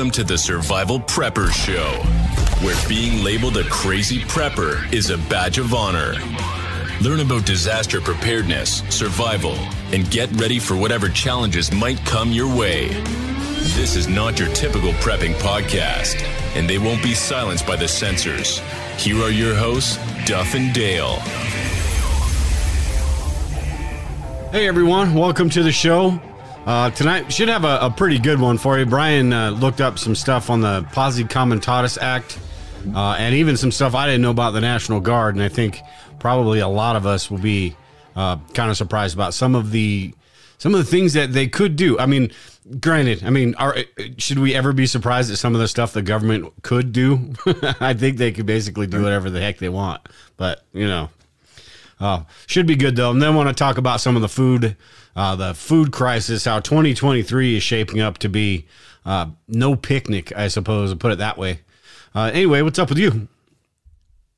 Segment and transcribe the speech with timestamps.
[0.00, 1.90] Welcome to the Survival Prepper Show,
[2.64, 6.14] where being labeled a crazy prepper is a badge of honor.
[7.02, 9.52] Learn about disaster preparedness, survival,
[9.92, 12.88] and get ready for whatever challenges might come your way.
[13.76, 16.22] This is not your typical prepping podcast,
[16.56, 18.62] and they won't be silenced by the censors.
[18.96, 21.16] Here are your hosts, Duff and Dale.
[24.50, 26.18] Hey everyone, welcome to the show.
[26.70, 28.86] Uh, tonight should have a, a, pretty good one for you.
[28.86, 32.38] Brian uh, looked up some stuff on the Posse Comitatus Act,
[32.94, 35.34] uh, and even some stuff I didn't know about the National Guard.
[35.34, 35.80] And I think
[36.20, 37.74] probably a lot of us will be
[38.14, 40.14] uh, kind of surprised about some of the
[40.58, 41.98] some of the things that they could do.
[41.98, 42.30] I mean,
[42.78, 43.76] granted, I mean, are,
[44.18, 47.32] should we ever be surprised at some of the stuff the government could do?
[47.80, 50.08] I think they could basically do whatever the heck they want.
[50.36, 51.10] But you know,
[52.00, 53.10] uh, should be good though.
[53.10, 54.76] And then want to talk about some of the food
[55.16, 58.66] uh, the food crisis, how 2023 is shaping up to be
[59.04, 61.60] uh, no picnic, I suppose, to put it that way.
[62.14, 63.28] Uh, anyway, what's up with you?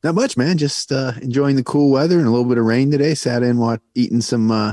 [0.03, 0.59] Not much, man.
[0.59, 3.15] Just uh, enjoying the cool weather and a little bit of rain today.
[3.15, 4.73] Sat in, watch, eating some uh,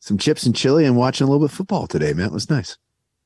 [0.00, 2.12] some chips and chili, and watching a little bit of football today.
[2.12, 2.78] Man, it was nice.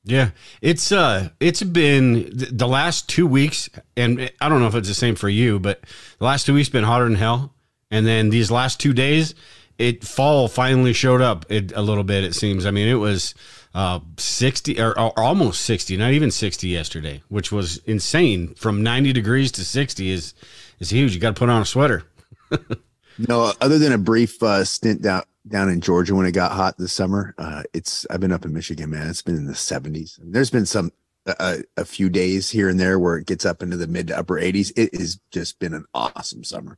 [0.03, 4.89] Yeah, it's uh, it's been the last two weeks, and I don't know if it's
[4.89, 5.81] the same for you, but
[6.19, 7.53] the last two weeks been hotter than hell,
[7.93, 9.35] and then these last two days
[9.77, 12.23] it fall finally showed up it, a little bit.
[12.23, 12.65] It seems.
[12.65, 13.33] I mean, it was
[13.73, 18.53] uh, sixty or, or, almost sixty, not even sixty yesterday, which was insane.
[18.55, 20.33] From ninety degrees to sixty is
[20.79, 21.13] is huge.
[21.13, 22.03] You got to put on a sweater.
[23.17, 26.77] no, other than a brief uh, stint down down in Georgia when it got hot
[26.77, 29.07] this summer, uh, it's I've been up in Michigan, man.
[29.07, 30.19] It's been in the seventies.
[30.21, 30.91] There's been some
[31.25, 34.17] a, a few days here and there where it gets up into the mid to
[34.17, 34.71] upper 80s.
[34.75, 36.77] It has just been an awesome summer.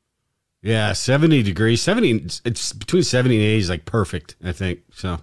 [0.66, 1.84] Yeah, 70 degrees.
[1.84, 4.80] 70 it's between 70 and 80 is like perfect, I think.
[4.96, 5.20] So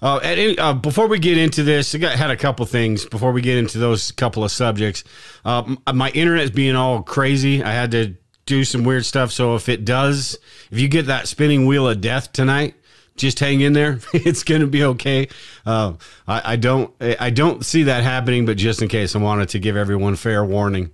[0.00, 0.20] uh,
[0.58, 3.58] uh, before we get into this, I got, had a couple things before we get
[3.58, 5.04] into those couple of subjects.
[5.44, 7.62] Uh, my internet's being all crazy.
[7.62, 8.14] I had to
[8.46, 9.32] do some weird stuff.
[9.32, 10.38] So if it does,
[10.70, 12.74] if you get that spinning wheel of death tonight,
[13.16, 14.00] just hang in there.
[14.14, 15.28] It's going to be okay.
[15.66, 15.94] Uh,
[16.26, 16.90] I, I, don't,
[17.20, 20.42] I don't see that happening, but just in case, I wanted to give everyone fair
[20.42, 20.90] warning.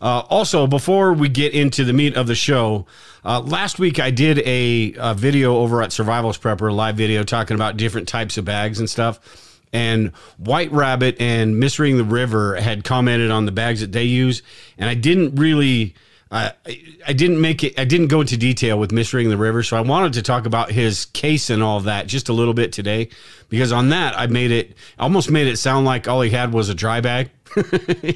[0.00, 2.86] Uh, also, before we get into the meat of the show,
[3.24, 7.54] uh, last week I did a, a, video over at Survivalist Prepper, live video talking
[7.54, 9.60] about different types of bags and stuff.
[9.72, 14.42] And White Rabbit and Misreading the River had commented on the bags that they use,
[14.78, 15.94] and I didn't really.
[16.34, 17.78] I didn't make it.
[17.78, 20.70] I didn't go into detail with misreading the river, so I wanted to talk about
[20.70, 23.08] his case and all that just a little bit today,
[23.48, 26.68] because on that I made it almost made it sound like all he had was
[26.68, 27.30] a dry bag,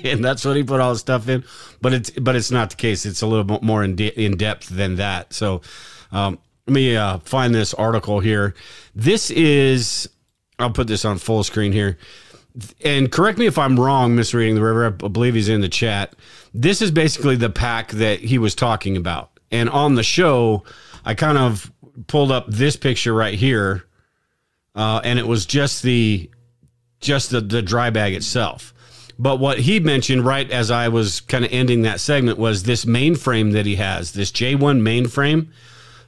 [0.04, 1.44] and that's what he put all his stuff in.
[1.80, 3.06] But it's but it's not the case.
[3.06, 5.32] It's a little bit more in de- in depth than that.
[5.32, 5.60] So
[6.10, 8.54] um, let me uh, find this article here.
[8.96, 10.08] This is
[10.58, 11.98] I'll put this on full screen here.
[12.84, 14.86] And correct me if I'm wrong, misreading the river.
[14.86, 16.14] I believe he's in the chat.
[16.54, 19.30] This is basically the pack that he was talking about.
[19.50, 20.64] And on the show,
[21.04, 21.72] I kind of
[22.06, 23.84] pulled up this picture right here,
[24.74, 26.30] uh, and it was just the
[27.00, 28.74] just the, the dry bag itself.
[29.18, 32.84] But what he mentioned right as I was kind of ending that segment was this
[32.84, 35.48] mainframe that he has, this J1 mainframe,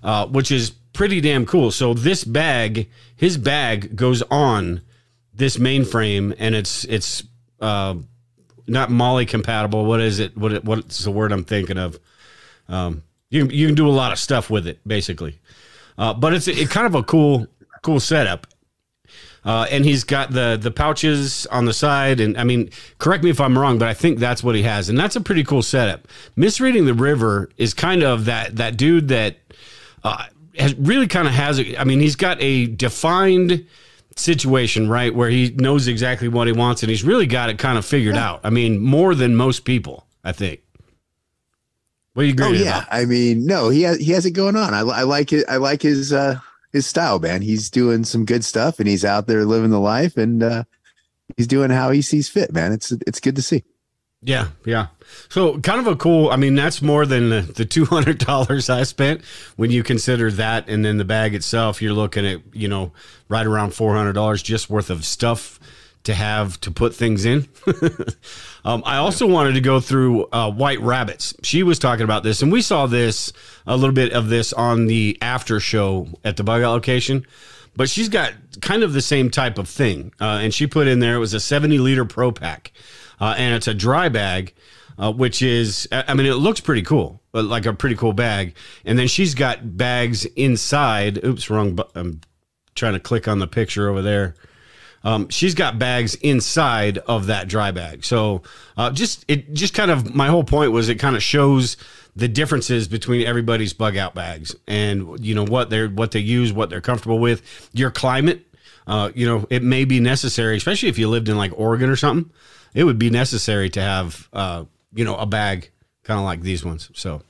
[0.02, 1.70] uh, which is pretty damn cool.
[1.72, 4.82] So this bag, his bag goes on
[5.34, 7.25] this mainframe, and it's it's
[7.60, 7.94] uh,
[8.70, 9.84] not MOLLE compatible.
[9.84, 10.37] What is it?
[10.37, 11.99] What what's the word I'm thinking of?
[12.69, 15.38] Um, you you can do a lot of stuff with it, basically.
[15.99, 17.46] Uh, but it's it kind of a cool
[17.82, 18.46] cool setup.
[19.43, 23.31] Uh, and he's got the the pouches on the side, and I mean, correct me
[23.31, 25.62] if I'm wrong, but I think that's what he has, and that's a pretty cool
[25.62, 26.06] setup.
[26.37, 29.37] Misreading the river is kind of that that dude that
[30.05, 30.26] uh,
[30.58, 31.58] has really kind of has.
[31.58, 33.66] A, I mean, he's got a defined
[34.17, 37.79] situation right where he knows exactly what he wants, and he's really got it kind
[37.79, 38.31] of figured yeah.
[38.31, 38.41] out.
[38.45, 40.61] I mean, more than most people, I think.
[42.15, 42.47] What do you agree?
[42.47, 42.89] Oh yeah, about?
[42.91, 44.75] I mean, no, he has he has it going on.
[44.75, 45.47] I, I like it.
[45.49, 46.12] I like his.
[46.12, 46.41] uh
[46.73, 47.43] his style, man.
[47.43, 50.65] He's doing some good stuff and he's out there living the life and uh,
[51.37, 52.73] he's doing how he sees fit, man.
[52.73, 53.65] It's it's good to see.
[54.22, 54.88] Yeah, yeah.
[55.31, 56.28] So kind of a cool.
[56.28, 59.25] I mean, that's more than the, two hundred dollars I spent.
[59.56, 62.93] When you consider that, and then the bag itself, you're looking at you know
[63.28, 65.58] right around four hundred dollars just worth of stuff
[66.05, 67.49] to have to put things in.
[68.64, 71.34] um, I also wanted to go through uh, White Rabbits.
[71.43, 73.32] She was talking about this, and we saw this
[73.66, 77.26] a little bit of this on the after show at the bug out location.
[77.76, 80.99] But she's got kind of the same type of thing, uh, and she put in
[80.99, 82.73] there it was a seventy liter pro pack,
[83.20, 84.55] uh, and it's a dry bag.
[84.99, 88.55] Uh, which is, I mean, it looks pretty cool, but like a pretty cool bag.
[88.84, 91.25] And then she's got bags inside.
[91.25, 91.78] Oops, wrong.
[91.94, 92.20] I'm
[92.75, 94.34] trying to click on the picture over there.
[95.02, 98.05] um, she's got bags inside of that dry bag.
[98.05, 98.43] So
[98.76, 101.76] uh, just it just kind of my whole point was it kind of shows
[102.16, 106.52] the differences between everybody's bug out bags and you know what they're what they use,
[106.52, 108.46] what they're comfortable with, your climate.
[108.87, 111.96] Uh, you know, it may be necessary, especially if you lived in like Oregon or
[111.96, 112.31] something.
[112.75, 114.64] It would be necessary to have uh,
[114.94, 115.70] you know a bag
[116.05, 116.90] kind of like these ones.
[116.94, 117.22] So,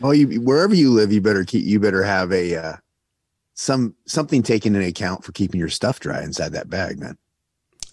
[0.00, 2.76] well, you wherever you live, you better keep you better have a uh,
[3.54, 7.18] some something taken into account for keeping your stuff dry inside that bag, man.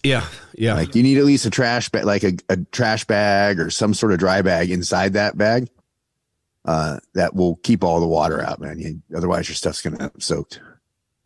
[0.02, 0.24] Yeah,
[0.54, 0.74] yeah.
[0.74, 3.92] Like you need at least a trash bag, like a, a trash bag or some
[3.92, 5.68] sort of dry bag inside that bag.
[6.64, 8.80] Uh, that will keep all the water out, man.
[8.80, 10.60] You, otherwise, your stuff's gonna get soaked.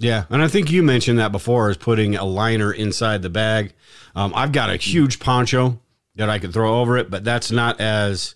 [0.00, 3.74] Yeah, and I think you mentioned that before is putting a liner inside the bag.
[4.14, 5.78] Um, I've got a huge poncho
[6.16, 8.34] that I could throw over it, but that's not as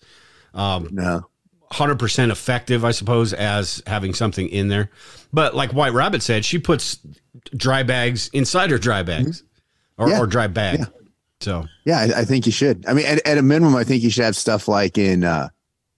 [0.53, 1.27] um, no
[1.75, 4.91] 100% effective, I suppose, as having something in there.
[5.33, 6.99] But like White Rabbit said, she puts
[7.57, 10.03] dry bags inside her dry bags mm-hmm.
[10.03, 10.21] or, yeah.
[10.21, 10.81] or, dry bag.
[10.81, 10.85] Yeah.
[11.41, 12.87] So, yeah, I, I, think you should.
[12.87, 15.49] I mean, at, at, a minimum, I think you should have stuff like in uh,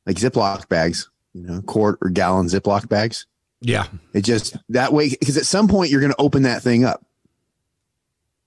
[0.06, 3.26] like Ziploc bags, you know, quart or gallon Ziploc bags.
[3.60, 3.86] Yeah.
[4.12, 7.04] It just that way, because at some point you're going to open that thing up.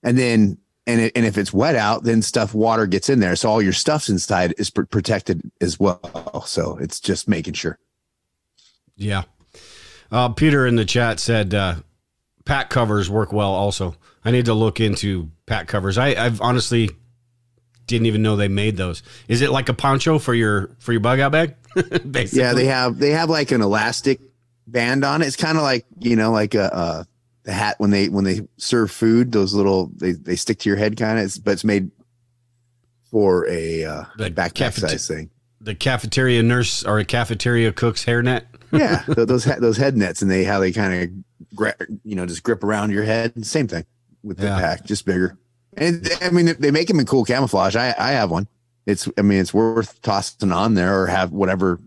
[0.02, 3.36] And then and it, and if it's wet out, then stuff water gets in there,
[3.36, 6.44] so all your stuff's inside is pr- protected as well.
[6.46, 7.78] So it's just making sure.
[8.96, 9.22] Yeah.
[10.10, 11.76] Uh, Peter in the chat said uh,
[12.44, 13.52] pack covers work well.
[13.52, 15.96] Also, I need to look into pack covers.
[15.96, 16.90] I, I've honestly
[17.86, 19.02] didn't even know they made those.
[19.28, 21.54] Is it like a poncho for your for your bug out bag?
[22.32, 24.20] yeah, they have they have like an elastic
[24.70, 25.26] band on it.
[25.26, 27.06] It's kind of like you know like a, a
[27.44, 30.76] the hat when they when they serve food those little they they stick to your
[30.78, 31.90] head kind of It's, but it's made
[33.10, 35.30] for a uh the backpack cafete- size thing.
[35.60, 38.42] the cafeteria nurse or a cafeteria cook's hairnet?
[38.72, 41.74] Yeah those those head nets and they how they kind of gra-
[42.04, 43.44] you know just grip around your head.
[43.44, 43.84] Same thing
[44.22, 44.60] with the yeah.
[44.60, 45.36] pack just bigger.
[45.76, 47.74] And i mean they make them in cool camouflage.
[47.74, 48.48] I i have one.
[48.86, 51.80] It's i mean it's worth tossing on there or have whatever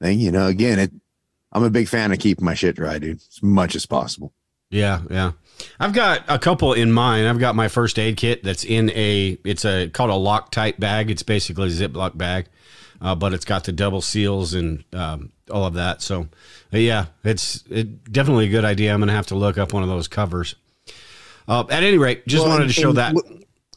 [0.00, 0.46] thing you know.
[0.46, 0.92] Again it
[1.52, 4.32] i'm a big fan of keeping my shit dry dude as much as possible
[4.72, 5.32] yeah, yeah.
[5.78, 7.28] I've got a couple in mind.
[7.28, 11.10] I've got my first aid kit that's in a it's a called a Loctite bag.
[11.10, 12.46] It's basically a Ziploc bag,
[13.00, 16.00] uh, but it's got the double seals and um, all of that.
[16.00, 16.26] So,
[16.72, 18.94] yeah, it's it, definitely a good idea.
[18.94, 20.56] I'm gonna have to look up one of those covers.
[21.46, 23.14] Uh, at any rate, just well, wanted to show that.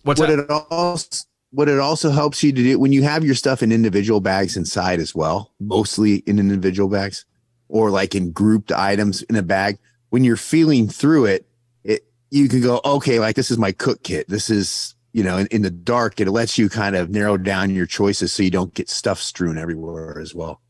[0.03, 0.39] What's what that?
[0.39, 3.73] it also what it also helps you to do when you have your stuff in
[3.73, 7.25] individual bags inside as well, mostly in individual bags
[7.69, 9.77] or like in grouped items in a bag
[10.09, 11.45] when you're feeling through it,
[11.83, 14.27] it you can go, okay, like this is my cook kit.
[14.29, 17.69] This is, you know, in, in the dark, it lets you kind of narrow down
[17.69, 20.61] your choices so you don't get stuff strewn everywhere as well.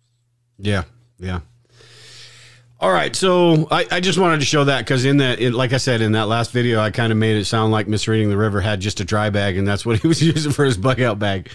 [0.58, 0.84] Yeah.
[1.20, 1.42] Yeah.
[2.78, 5.78] All right, so I, I just wanted to show that because in that, like I
[5.78, 8.60] said in that last video, I kind of made it sound like Misreading the River
[8.60, 11.18] had just a dry bag, and that's what he was using for his bug out
[11.18, 11.50] bag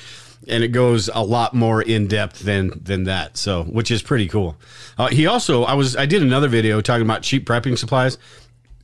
[0.48, 3.36] and it goes a lot more in depth than than that.
[3.36, 4.56] So, which is pretty cool.
[4.98, 8.18] Uh, he also, I was, I did another video talking about cheap prepping supplies,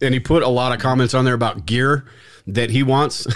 [0.00, 2.04] and he put a lot of comments on there about gear
[2.48, 3.26] that he wants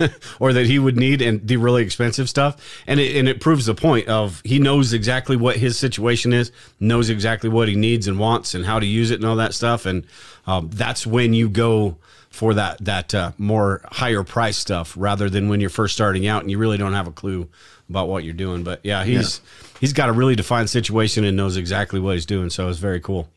[0.40, 2.82] or that he would need and the really expensive stuff.
[2.86, 6.50] And it, and it proves the point of he knows exactly what his situation is,
[6.80, 9.54] knows exactly what he needs and wants and how to use it and all that
[9.54, 9.86] stuff.
[9.86, 10.04] And
[10.46, 11.96] um, that's when you go
[12.36, 16.42] for that that uh, more higher price stuff rather than when you're first starting out
[16.42, 17.48] and you really don't have a clue
[17.88, 18.62] about what you're doing.
[18.62, 19.78] But yeah, he's yeah.
[19.80, 22.50] he's got a really defined situation and knows exactly what he's doing.
[22.50, 23.30] So it's very cool.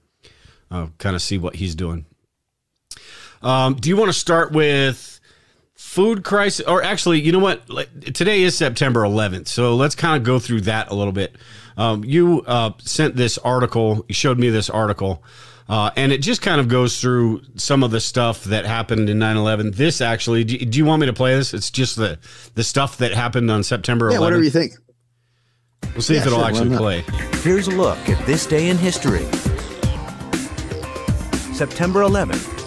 [0.70, 2.06] Uh, kind of see what he's doing.
[3.42, 5.22] Um, do you want to start with
[5.76, 7.66] food crisis, or actually, you know what?
[8.14, 11.38] Today is September 11th, so let's kind of go through that a little bit.
[11.78, 14.04] Um, you uh, sent this article.
[14.10, 15.24] You showed me this article
[15.70, 19.20] uh, and it just kind of goes through some of the stuff that happened in
[19.20, 21.54] 9-11 this actually do, do, you want me to play this?
[21.54, 22.18] It's just the
[22.56, 24.74] the stuff that happened on september 11th yeah, whatever you think.
[25.94, 27.04] We'll see yeah, if it'll sure, actually play.
[27.42, 29.26] Here's a look at this day in history.
[31.54, 32.58] September 11th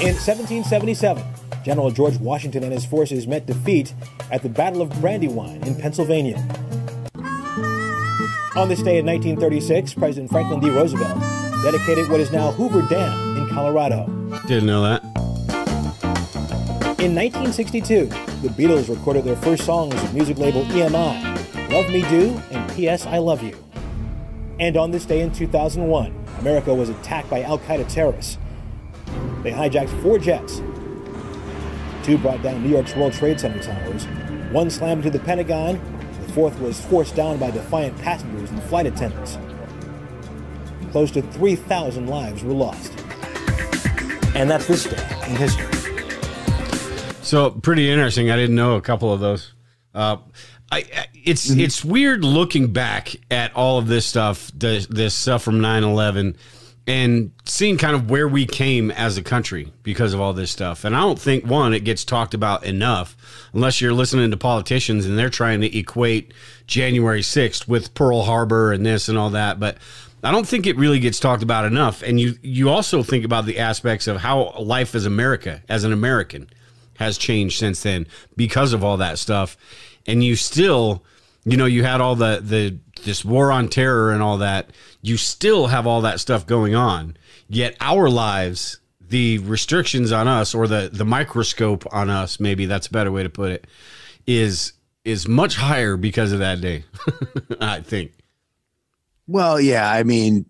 [0.00, 1.22] in 1777
[1.62, 3.92] general george washington and his forces met defeat
[4.30, 6.36] at the battle of brandywine in pennsylvania.
[8.56, 10.70] On this day in 1936 president franklin d.
[10.70, 14.06] Roosevelt dedicated what is now Hoover Dam in Colorado.
[14.46, 15.02] Didn't know that.
[17.00, 22.40] In 1962, the Beatles recorded their first songs with music label EMI, Love Me Do
[22.50, 23.06] and P.S.
[23.06, 23.56] I Love You.
[24.58, 28.38] And on this day in 2001, America was attacked by Al Qaeda terrorists.
[29.42, 30.62] They hijacked four jets.
[32.02, 34.06] Two brought down New York's World Trade Center towers.
[34.52, 35.80] One slammed into the Pentagon.
[36.22, 39.36] The fourth was forced down by defiant passengers and flight attendants
[40.90, 42.92] close to 3,000 lives were lost.
[44.34, 45.66] And that's this day in history.
[47.22, 48.30] So pretty interesting.
[48.30, 49.52] I didn't know a couple of those.
[49.94, 50.18] Uh,
[50.72, 55.60] I, it's it's weird looking back at all of this stuff, this, this stuff from
[55.60, 56.36] 9-11
[56.86, 60.84] and seeing kind of where we came as a country because of all this stuff.
[60.84, 63.16] And I don't think one, it gets talked about enough
[63.52, 66.32] unless you're listening to politicians and they're trying to equate
[66.66, 69.60] January 6th with Pearl Harbor and this and all that.
[69.60, 69.76] But
[70.22, 72.02] I don't think it really gets talked about enough.
[72.02, 75.92] And you you also think about the aspects of how life as America, as an
[75.92, 76.48] American,
[76.98, 79.56] has changed since then because of all that stuff.
[80.06, 81.04] And you still,
[81.44, 84.70] you know, you had all the the this war on terror and all that.
[85.02, 87.16] You still have all that stuff going on.
[87.48, 92.88] Yet our lives, the restrictions on us or the the microscope on us, maybe that's
[92.88, 93.66] a better way to put it,
[94.26, 94.74] is
[95.04, 96.84] is much higher because of that day.
[97.60, 98.12] I think.
[99.30, 100.44] Well, yeah, I mean,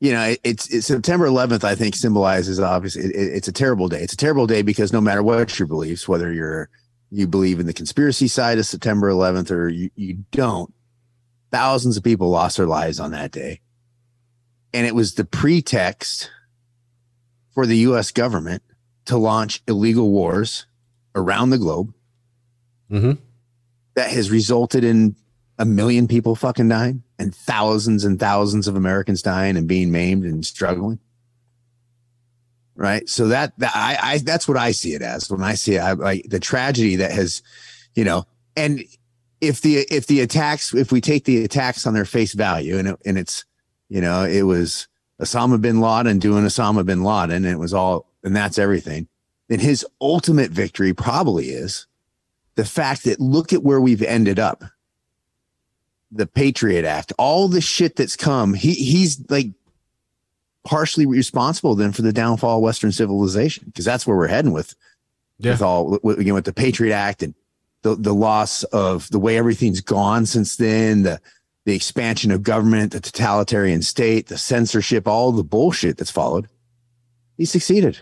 [0.00, 1.64] you know, it- it's, it's September 11th.
[1.64, 4.00] I think symbolizes obviously it, it- it's a terrible day.
[4.02, 6.70] It's a terrible day because no matter what your beliefs, whether you're
[7.10, 10.72] you believe in the conspiracy side of September 11th or you, you don't,
[11.50, 13.60] thousands of people lost their lives on that day,
[14.74, 16.30] and it was the pretext
[17.54, 18.10] for the U.S.
[18.12, 18.62] government
[19.06, 20.66] to launch illegal wars
[21.14, 21.92] around the globe
[22.90, 23.12] Mm-hmm.
[23.94, 25.14] that has resulted in
[25.58, 30.24] a million people fucking dying and thousands and thousands of Americans dying and being maimed
[30.24, 31.00] and struggling.
[32.76, 33.08] Right.
[33.08, 35.80] So that, that I, I, that's what I see it as when I see it,
[35.80, 37.42] I, like the tragedy that has,
[37.94, 38.24] you know,
[38.56, 38.84] and
[39.40, 42.88] if the, if the attacks, if we take the attacks on their face value and,
[42.88, 43.44] it, and it's,
[43.88, 44.86] you know, it was
[45.20, 49.08] Osama bin Laden doing Osama bin Laden and it was all, and that's everything,
[49.48, 51.88] then his ultimate victory probably is
[52.54, 54.62] the fact that look at where we've ended up
[56.10, 59.48] the patriot act all the shit that's come he he's like
[60.64, 64.74] partially responsible then for the downfall of western civilization because that's where we're heading with
[65.38, 65.52] Yeah.
[65.52, 67.34] with all with, again with the patriot act and
[67.82, 71.20] the the loss of the way everything's gone since then the
[71.66, 76.48] the expansion of government the totalitarian state the censorship all the bullshit that's followed
[77.36, 77.98] he succeeded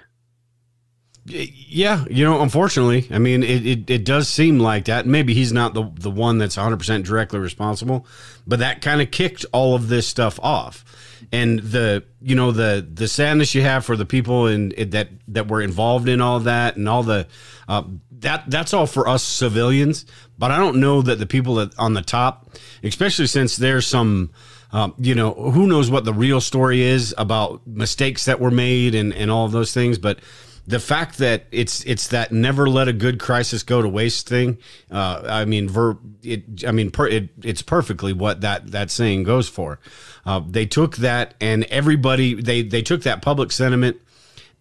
[1.29, 5.07] Yeah, you know, unfortunately, I mean, it, it, it does seem like that.
[5.07, 8.07] Maybe he's not the, the one that's 100% directly responsible,
[8.47, 10.85] but that kind of kicked all of this stuff off.
[11.33, 15.49] And the, you know, the the sadness you have for the people and that that
[15.49, 17.27] were involved in all that and all the
[17.67, 17.83] uh,
[18.21, 20.07] that that's all for us civilians.
[20.39, 22.51] But I don't know that the people that on the top,
[22.85, 24.31] especially since there's some
[24.73, 28.95] um, you know, who knows what the real story is about mistakes that were made
[28.95, 29.99] and, and all of those things.
[29.99, 30.19] But
[30.67, 34.59] the fact that it's it's that never let a good crisis go to waste thing.
[34.91, 36.65] Uh, I mean, ver, it.
[36.67, 39.79] I mean, per, it, it's perfectly what that that saying goes for.
[40.25, 44.01] Uh, they took that and everybody they they took that public sentiment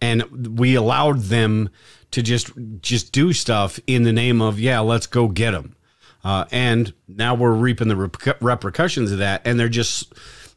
[0.02, 1.70] and we allowed them
[2.12, 5.76] to just just do stuff in the name of yeah, let's go get them.
[6.24, 7.96] Uh, and now we're reaping the
[8.42, 10.14] repercussions of that, and they're just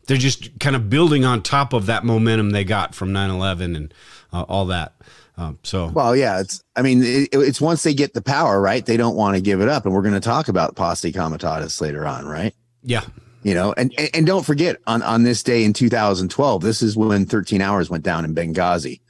[0.07, 3.95] they're just kind of building on top of that momentum they got from 9-11 and
[4.33, 4.95] uh, all that.
[5.39, 6.63] Um, so Well, yeah, it's.
[6.75, 8.85] I mean, it, it's once they get the power, right?
[8.85, 11.81] They don't want to give it up, and we're going to talk about posse comitatus
[11.81, 12.55] later on, right?
[12.83, 13.05] yeah,
[13.45, 16.97] You know, and, and and don't forget on on this day in 2012, this is
[16.97, 19.01] when 13 hours went down in Benghazi,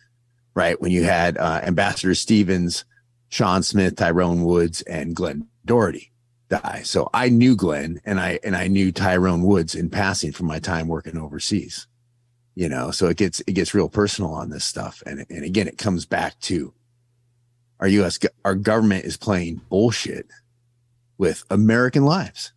[0.55, 0.79] right?
[0.81, 2.85] When you had uh, Ambassador Stevens,
[3.31, 6.13] Sean Smith, Tyrone Woods, and Glenn Doherty
[6.51, 6.83] die.
[6.85, 10.59] So I knew Glenn, and I and I knew Tyrone Woods in passing from my
[10.59, 11.87] time working overseas
[12.59, 12.91] you know?
[12.91, 15.01] So it gets it gets real personal on this stuff.
[15.07, 16.75] And and again it comes back to
[17.79, 20.27] our us our government is playing bullshit
[21.19, 22.53] with american lives.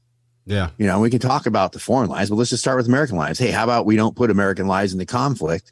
[0.46, 2.88] Yeah, you know we can talk about the foreign lives but let's just start with
[2.88, 3.38] american lives.
[3.38, 5.72] Hey how about we don't put american lives in the conflict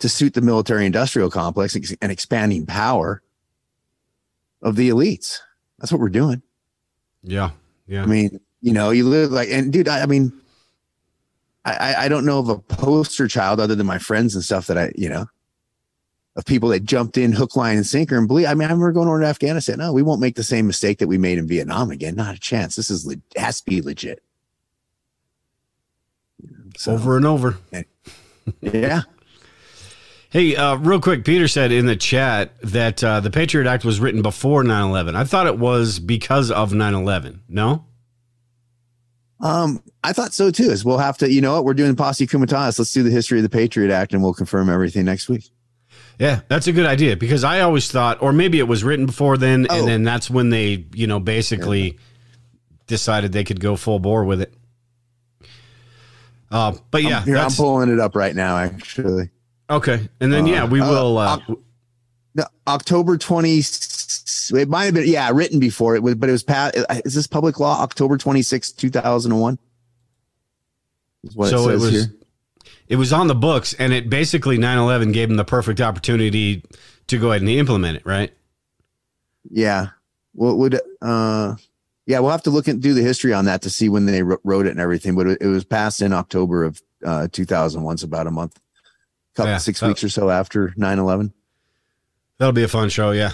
[0.00, 3.22] to suit the military industrial complex and expanding power
[4.60, 5.38] of the elites?
[5.78, 6.42] That's what we're doing.
[7.22, 7.50] Yeah,
[7.86, 8.02] yeah.
[8.02, 10.32] I mean, you know, you live like, and dude, I, I mean,
[11.64, 14.78] I, I- don't know of a poster child other than my friends and stuff that
[14.78, 15.26] I, you know,
[16.36, 18.46] of people that jumped in hook, line, and sinker and believe.
[18.46, 19.78] I mean, I remember going over to Afghanistan.
[19.78, 22.14] No, we won't make the same mistake that we made in Vietnam again.
[22.14, 22.76] Not a chance.
[22.76, 24.22] This is has to be legit.
[26.76, 27.58] So, over and over.
[28.60, 29.02] yeah.
[30.32, 33.98] Hey, uh, real quick, Peter said in the chat that uh, the Patriot Act was
[33.98, 35.16] written before 9 11.
[35.16, 37.42] I thought it was because of 9 11.
[37.48, 37.84] No?
[39.40, 40.70] Um, I thought so too.
[40.70, 42.78] Is we'll have to, you know what, we're doing posse comitatus.
[42.78, 45.48] Let's do the history of the Patriot Act and we'll confirm everything next week.
[46.18, 49.38] Yeah, that's a good idea because I always thought, or maybe it was written before
[49.38, 49.78] then, Oh.
[49.78, 51.98] and then that's when they, you know, basically
[52.86, 54.52] decided they could go full bore with it.
[56.50, 59.30] Uh, but yeah, Here, I'm pulling it up right now, actually.
[59.70, 60.08] okay.
[60.20, 61.16] And then, yeah, we Uh, will.
[61.18, 61.54] Uh, uh,
[62.34, 63.16] No, October
[64.50, 64.62] 20.
[64.62, 66.76] It might have been, yeah, written before it was, but it was passed.
[67.04, 67.80] Is this public law?
[67.82, 69.58] October 26, 2001?
[71.24, 72.14] Is what so it it, says was here.
[72.88, 76.62] it was on the books and it basically 9-11 gave them the perfect opportunity
[77.08, 78.32] to go ahead and implement it right
[79.50, 79.88] Yeah.
[80.32, 81.56] What would, uh,
[82.06, 84.22] yeah, we'll have to look and do the history on that to see when they
[84.22, 85.14] wrote it and everything.
[85.14, 88.58] But it, was passed in October of uh, 2001, so about a month,
[89.34, 91.32] couple Yeah, six weeks or so after 9 11.
[92.38, 93.32] that'll be a fun show yeah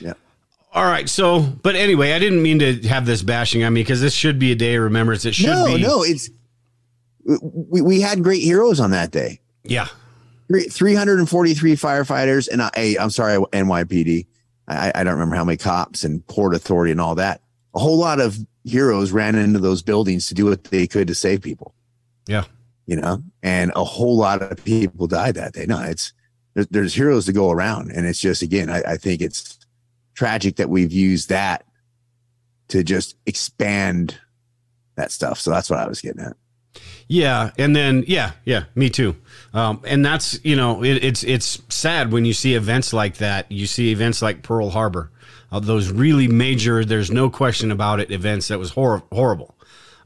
[0.00, 0.14] Yeah.
[0.72, 4.00] all right so but anyway i didn't mean to have this bashing on me because
[4.00, 6.02] this should be a day of remembrance it should No, be no, no.
[6.04, 6.30] it's,
[7.42, 9.40] we, we had great heroes on that day.
[9.64, 9.88] yeah
[10.70, 14.26] 343 firefighters and I, I'm sorry, NYPD.
[14.66, 17.42] I, I don't remember how many cops and port authority and all that.
[17.74, 21.14] A whole lot of heroes ran into those buildings to do what they could to
[21.14, 21.74] save people.
[22.26, 22.44] Yeah.
[22.86, 25.66] You know, and a whole lot of people died that day.
[25.66, 26.14] No, it's
[26.54, 27.90] there's, there's heroes to go around.
[27.90, 29.57] And it's just, again, I, I think it's
[30.18, 31.64] tragic that we've used that
[32.66, 34.18] to just expand
[34.96, 35.38] that stuff.
[35.38, 36.36] So that's what I was getting at.
[37.06, 39.14] Yeah, and then yeah, yeah, me too.
[39.54, 43.50] Um, and that's you know it, it's it's sad when you see events like that.
[43.50, 45.10] You see events like Pearl Harbor,
[45.52, 46.84] uh, those really major.
[46.84, 48.10] There's no question about it.
[48.10, 49.56] Events that was hor- horrible,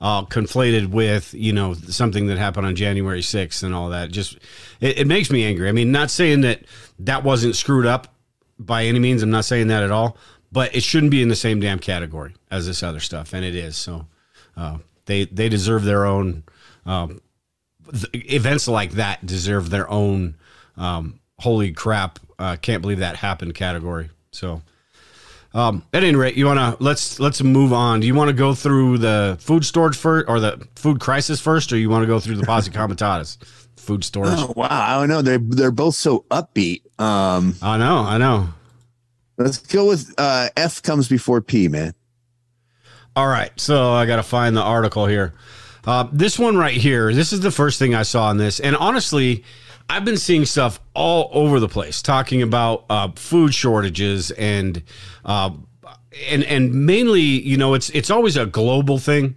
[0.01, 4.13] uh, conflated with you know something that happened on January 6th and all that.
[4.13, 4.37] Just
[4.81, 5.71] it, it makes me angry.
[5.71, 6.61] I mean, not saying that
[7.01, 8.12] that wasn't screwed up
[8.67, 9.23] by any means.
[9.23, 10.17] I'm not saying that at all.
[10.51, 13.55] But it shouldn't be in the same damn category as this other stuff, and it
[13.55, 13.75] is.
[13.75, 14.07] So
[14.55, 16.45] uh, they they deserve their own
[16.87, 17.21] um,
[17.91, 20.37] th- events like that deserve their own
[20.77, 24.63] um, holy crap uh, can't believe that happened category so
[25.55, 28.35] um, at any rate you want to let's let's move on do you want to
[28.35, 32.07] go through the food storage first or the food crisis first or you want to
[32.07, 33.39] go through the posse comitatus
[33.83, 34.69] food storage Oh, wow.
[34.71, 35.23] I don't know.
[35.23, 36.83] They're, they're both so upbeat.
[37.01, 38.49] Um, i know i know
[39.39, 41.95] Let's go with uh, F comes before P, man.
[43.17, 45.35] All right, so I got to find the article here.
[45.85, 48.77] Uh, this one right here, this is the first thing I saw on this, and
[48.77, 49.43] honestly,
[49.91, 54.83] I've been seeing stuff all over the place talking about uh, food shortages and
[55.25, 55.51] uh,
[56.31, 59.37] and and mainly, you know, it's it's always a global thing,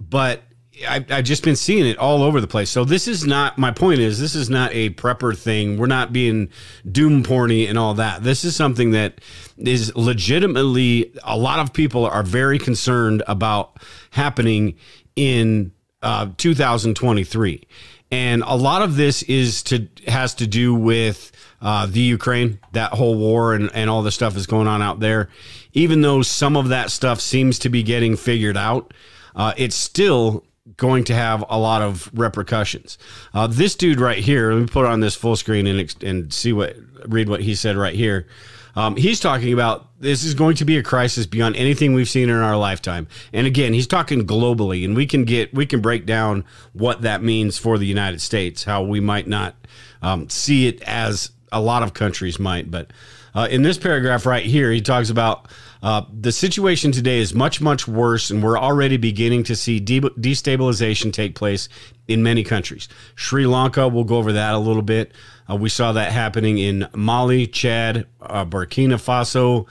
[0.00, 0.42] but
[0.88, 2.70] I, I've just been seeing it all over the place.
[2.70, 4.00] So this is not my point.
[4.00, 5.78] Is this is not a prepper thing?
[5.78, 6.48] We're not being
[6.90, 8.22] doom porny and all that.
[8.22, 9.20] This is something that
[9.58, 13.78] is legitimately a lot of people are very concerned about
[14.10, 14.76] happening
[15.16, 17.66] in uh, 2023,
[18.10, 22.92] and a lot of this is to has to do with uh, the Ukraine, that
[22.92, 25.28] whole war, and and all the stuff is going on out there.
[25.72, 28.92] Even though some of that stuff seems to be getting figured out,
[29.36, 30.44] uh, it's still
[30.76, 32.98] going to have a lot of repercussions.
[33.34, 36.52] Uh, this dude right here, let me put on this full screen and and see
[36.52, 38.26] what read what he said right here.
[38.74, 42.28] Um, he's talking about this is going to be a crisis beyond anything we've seen
[42.30, 43.06] in our lifetime.
[43.32, 47.22] And again, he's talking globally, and we can get we can break down what that
[47.22, 49.56] means for the United States, how we might not
[50.00, 52.70] um, see it as a lot of countries might.
[52.70, 52.92] But
[53.34, 55.48] uh, in this paragraph right here, he talks about
[55.82, 60.00] uh, the situation today is much, much worse, and we're already beginning to see de-
[60.00, 61.68] destabilization take place
[62.06, 62.88] in many countries.
[63.16, 65.12] Sri Lanka, we'll go over that a little bit.
[65.50, 69.66] Uh, we saw that happening in Mali, Chad, uh, Burkina Faso.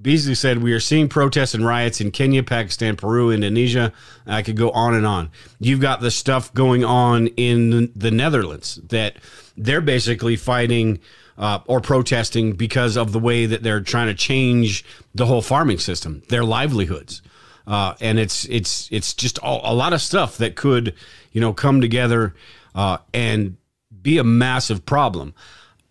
[0.00, 3.92] Beasley said, We are seeing protests and riots in Kenya, Pakistan, Peru, Indonesia.
[4.26, 5.30] I could go on and on.
[5.58, 9.16] You've got the stuff going on in the Netherlands that
[9.56, 11.00] they're basically fighting
[11.38, 15.78] uh, or protesting because of the way that they're trying to change the whole farming
[15.78, 17.22] system, their livelihoods.
[17.66, 20.94] Uh, and it's it's it's just all, a lot of stuff that could
[21.32, 22.34] you know come together
[22.74, 23.56] uh, and
[24.02, 25.34] be a massive problem.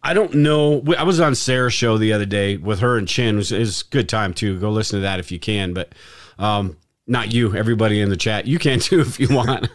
[0.03, 0.83] I don't know.
[0.97, 3.35] I was on Sarah's show the other day with her and Chin.
[3.35, 4.59] It was, it was a good time too.
[4.59, 5.73] Go listen to that if you can.
[5.73, 5.93] But
[6.39, 6.77] um,
[7.07, 8.45] not you, everybody in the chat.
[8.45, 9.69] You can too if you want.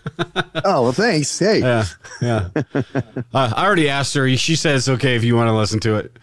[0.65, 1.39] Oh, well, thanks.
[1.39, 1.61] Hey.
[1.61, 1.87] yeah,
[2.21, 2.49] yeah.
[3.35, 4.37] Uh, I already asked her.
[4.37, 6.19] She says okay if you want to listen to it.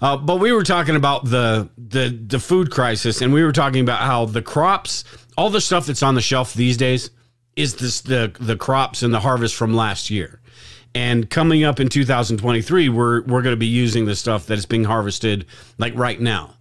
[0.00, 3.82] Uh, but we were talking about the the the food crisis, and we were talking
[3.82, 5.04] about how the crops,
[5.36, 7.10] all the stuff that's on the shelf these days,
[7.56, 10.40] is this the the crops and the harvest from last year.
[10.94, 14.66] And coming up in 2023, we're we're going to be using the stuff that is
[14.66, 15.46] being harvested
[15.78, 16.54] like right now.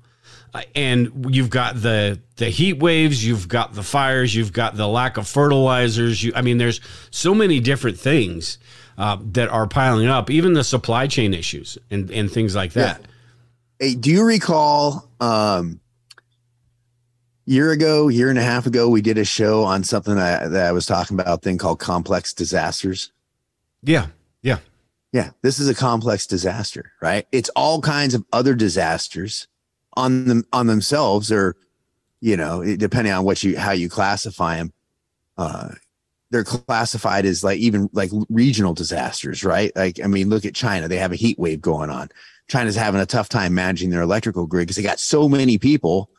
[0.76, 5.18] And you've got the the heat waves, you've got the fires, you've got the lack
[5.18, 6.24] of fertilizers.
[6.24, 8.60] You, I mean, there's so many different things
[8.98, 10.30] uh, that are piling up.
[10.30, 13.02] Even the supply chain issues and and things like that.
[13.80, 15.80] Hey, do you recall um
[17.46, 20.68] year ago, year and a half ago, we did a show on something that, that
[20.68, 23.12] I was talking about, a thing called complex disasters.
[23.82, 24.08] Yeah,
[24.42, 24.60] yeah,
[25.12, 27.28] Yeah, this is a complex disaster, right?
[27.32, 29.48] It's all kinds of other disasters
[29.96, 31.56] on them on themselves, or
[32.22, 34.74] you know, depending on what you how you classify them.
[35.38, 35.70] Uh,
[36.30, 39.72] they're classified as like even like regional disasters, right?
[39.76, 42.10] Like, I mean, look at China; they have a heat wave going on.
[42.48, 46.10] China's having a tough time managing their electrical grid because they got so many people.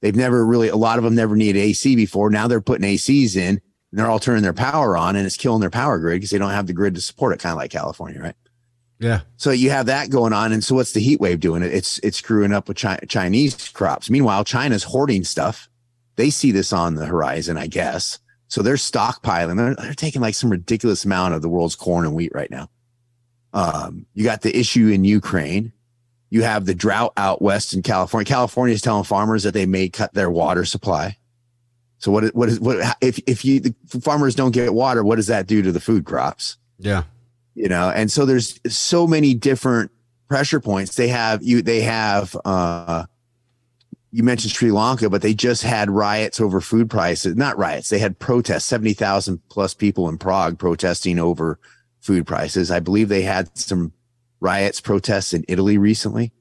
[0.00, 2.30] They've never really, a lot of them never needed AC before.
[2.30, 3.60] Now they're putting ACs in and
[3.92, 6.50] they're all turning their power on and it's killing their power grid because they don't
[6.50, 8.34] have the grid to support it, kind of like California, right?
[9.02, 9.22] Yeah.
[9.36, 10.52] So you have that going on.
[10.52, 11.64] And so what's the heat wave doing?
[11.64, 14.08] It's, it's screwing up with Chi- Chinese crops.
[14.08, 15.68] Meanwhile, China's hoarding stuff.
[16.14, 18.20] They see this on the horizon, I guess.
[18.46, 19.56] So they're stockpiling.
[19.56, 22.70] They're, they're taking like some ridiculous amount of the world's corn and wheat right now.
[23.52, 25.72] Um, you got the issue in Ukraine.
[26.30, 28.24] You have the drought out west in California.
[28.24, 31.16] California is telling farmers that they may cut their water supply.
[31.98, 35.26] So what what is what if if you the farmers don't get water, what does
[35.26, 36.56] that do to the food crops?
[36.78, 37.04] Yeah.
[37.54, 39.90] You know, and so there's so many different
[40.28, 40.96] pressure points.
[40.96, 43.04] They have you they have uh
[44.12, 47.34] you mentioned Sri Lanka, but they just had riots over food prices.
[47.34, 51.58] Not riots, they had protests, 70,000 plus people in Prague protesting over
[52.00, 52.70] food prices.
[52.70, 53.92] I believe they had some
[54.38, 56.32] riots, protests in Italy recently.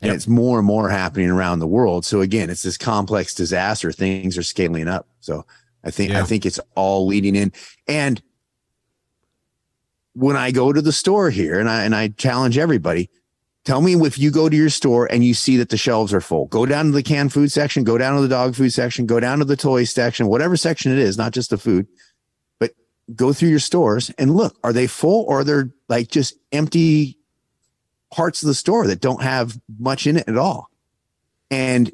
[0.00, 0.16] And yep.
[0.16, 2.04] it's more and more happening around the world.
[2.04, 3.92] So again, it's this complex disaster.
[3.92, 5.06] Things are scaling up.
[5.20, 5.46] So
[5.84, 6.20] I think, yeah.
[6.20, 7.52] I think it's all leading in.
[7.86, 8.20] And
[10.14, 13.10] when I go to the store here and I, and I challenge everybody,
[13.64, 16.20] tell me if you go to your store and you see that the shelves are
[16.20, 19.06] full, go down to the canned food section, go down to the dog food section,
[19.06, 21.86] go down to the toy section, whatever section it is, not just the food,
[22.58, 22.72] but
[23.14, 27.18] go through your stores and look, are they full or are they like just empty
[28.12, 30.68] parts of the store that don't have much in it at all.
[31.50, 31.90] And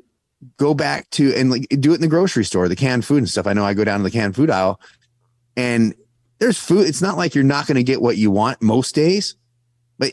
[0.56, 3.28] go back to and like do it in the grocery store, the canned food and
[3.28, 3.46] stuff.
[3.46, 4.80] I know I go down to the canned food aisle
[5.56, 5.94] and
[6.38, 6.86] there's food.
[6.86, 9.36] It's not like you're not going to get what you want most days,
[9.98, 10.12] but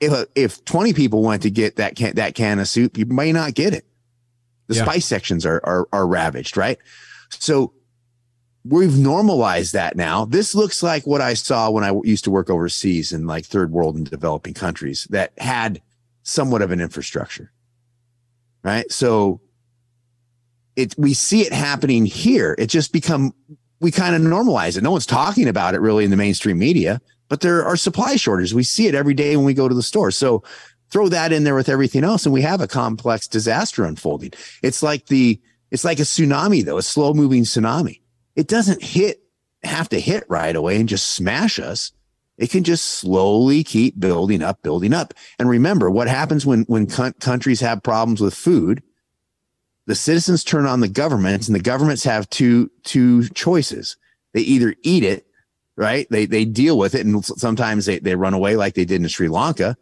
[0.00, 3.06] if a, if 20 people went to get that can that can of soup, you
[3.06, 3.84] may not get it.
[4.66, 4.84] The yeah.
[4.84, 6.78] spice sections are, are are ravaged, right?
[7.30, 7.74] So
[8.64, 10.24] we've normalized that now.
[10.24, 13.70] This looks like what I saw when I used to work overseas in like third
[13.70, 15.82] world and developing countries that had
[16.22, 17.52] somewhat of an infrastructure.
[18.62, 18.90] Right.
[18.90, 19.42] So
[20.76, 22.54] it, we see it happening here.
[22.58, 23.34] It just become,
[23.84, 24.82] we kind of normalize it.
[24.82, 28.54] No one's talking about it really in the mainstream media, but there are supply shortages.
[28.54, 30.10] We see it every day when we go to the store.
[30.10, 30.42] So
[30.90, 34.32] throw that in there with everything else and we have a complex disaster unfolding.
[34.62, 38.00] It's like the, it's like a tsunami though, a slow moving tsunami
[38.36, 39.20] it doesn't hit
[39.62, 41.92] have to hit right away and just smash us.
[42.36, 45.14] It can just slowly keep building up, building up.
[45.38, 48.82] And remember what happens when, when countries have problems with food,
[49.86, 53.96] the citizens turn on the governments and the governments have two, two choices.
[54.32, 55.26] They either eat it,
[55.76, 56.06] right?
[56.10, 57.06] They, they deal with it.
[57.06, 59.76] And sometimes they, they run away like they did in Sri Lanka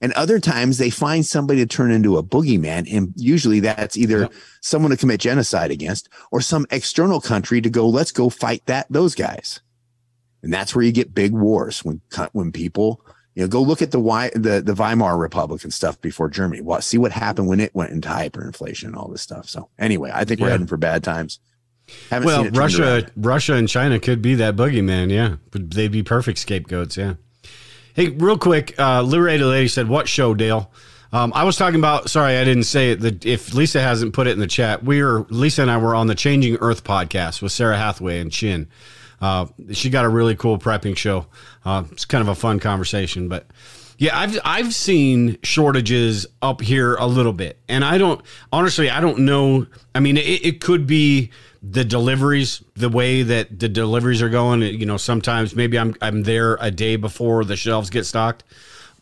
[0.00, 2.90] and other times they find somebody to turn into a boogeyman.
[2.92, 4.32] And usually that's either yep.
[4.62, 8.86] someone to commit genocide against or some external country to go, let's go fight that,
[8.88, 9.60] those guys.
[10.42, 12.00] And that's where you get big wars when,
[12.32, 13.04] when people,
[13.34, 13.98] you know, go look at the,
[14.34, 16.62] the, the Weimar Republic and stuff before Germany.
[16.62, 19.48] Well, see what happened when it went into hyperinflation and all this stuff.
[19.48, 21.38] So anyway, I think we're heading for bad times.
[22.10, 25.10] Haven't well, Russia, Russia and China could be that boogeyman.
[25.10, 25.36] Yeah.
[25.52, 26.96] They'd be perfect scapegoats.
[26.96, 27.14] Yeah.
[27.94, 30.70] Hey, real quick, uh, Liberated Lady said, "What show, Dale?"
[31.12, 32.08] Um, I was talking about.
[32.08, 33.00] Sorry, I didn't say it.
[33.00, 35.94] The, if Lisa hasn't put it in the chat, we are Lisa and I were
[35.94, 38.68] on the Changing Earth podcast with Sarah Hathaway and Chin.
[39.20, 41.26] Uh, she got a really cool prepping show.
[41.64, 43.46] Uh, it's kind of a fun conversation, but
[43.98, 48.98] yeah, I've I've seen shortages up here a little bit, and I don't honestly I
[49.00, 49.66] don't know.
[49.94, 51.30] I mean, it, it could be
[51.62, 56.22] the deliveries, the way that the deliveries are going, you know, sometimes maybe I'm I'm
[56.22, 58.42] there a day before the shelves get stocked.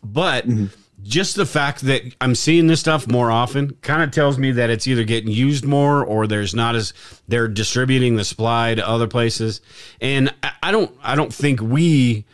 [0.03, 0.65] But mm-hmm.
[1.03, 4.69] Just the fact that I'm seeing this stuff more often kind of tells me that
[4.69, 6.93] it's either getting used more or there's not as
[7.27, 9.61] they're distributing the supply to other places.
[10.01, 12.25] And I, don't I don't think we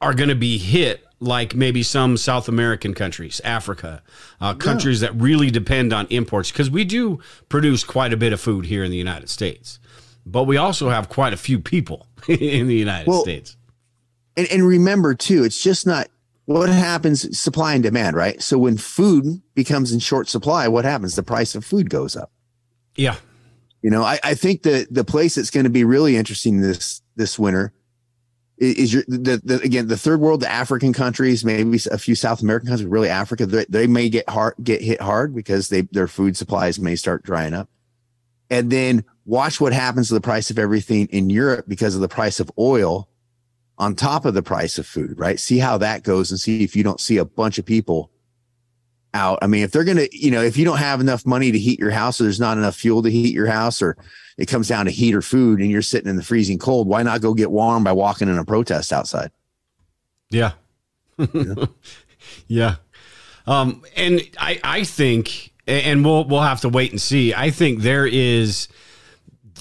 [0.00, 4.02] are going to be hit like maybe some South American countries, Africa,
[4.40, 5.08] uh, countries yeah.
[5.08, 8.84] that really depend on imports, because we do produce quite a bit of food here
[8.84, 9.78] in the United States,
[10.26, 13.56] but we also have quite a few people in the United well, States.
[14.36, 16.08] And, and remember, too, it's just not
[16.46, 18.42] what happens supply and demand, right?
[18.42, 21.16] So when food becomes in short supply, what happens?
[21.16, 22.30] The price of food goes up.
[22.96, 23.16] Yeah.
[23.82, 27.02] You know, I, I think the the place that's going to be really interesting this
[27.16, 27.72] this winter
[28.58, 32.40] is your the, the, again the third world the african countries maybe a few south
[32.40, 36.06] american countries really africa they, they, may get hard get hit hard because they their
[36.06, 37.68] food supplies may start drying up
[38.50, 42.08] and then watch what happens to the price of everything in europe because of the
[42.08, 43.08] price of oil
[43.78, 45.38] on top of the price of food, right?
[45.40, 48.10] See how that goes and see if you don't see a bunch of people
[49.14, 49.38] out.
[49.42, 51.58] I mean, if they're going to, you know, if you don't have enough money to
[51.58, 53.96] heat your house or there's not enough fuel to heat your house or
[54.38, 57.02] it comes down to heat or food and you're sitting in the freezing cold, why
[57.02, 59.30] not go get warm by walking in a protest outside?
[60.30, 60.52] Yeah.
[62.48, 62.76] yeah.
[63.46, 67.34] Um, and I, I think, and we'll, we'll have to wait and see.
[67.34, 68.68] I think there is,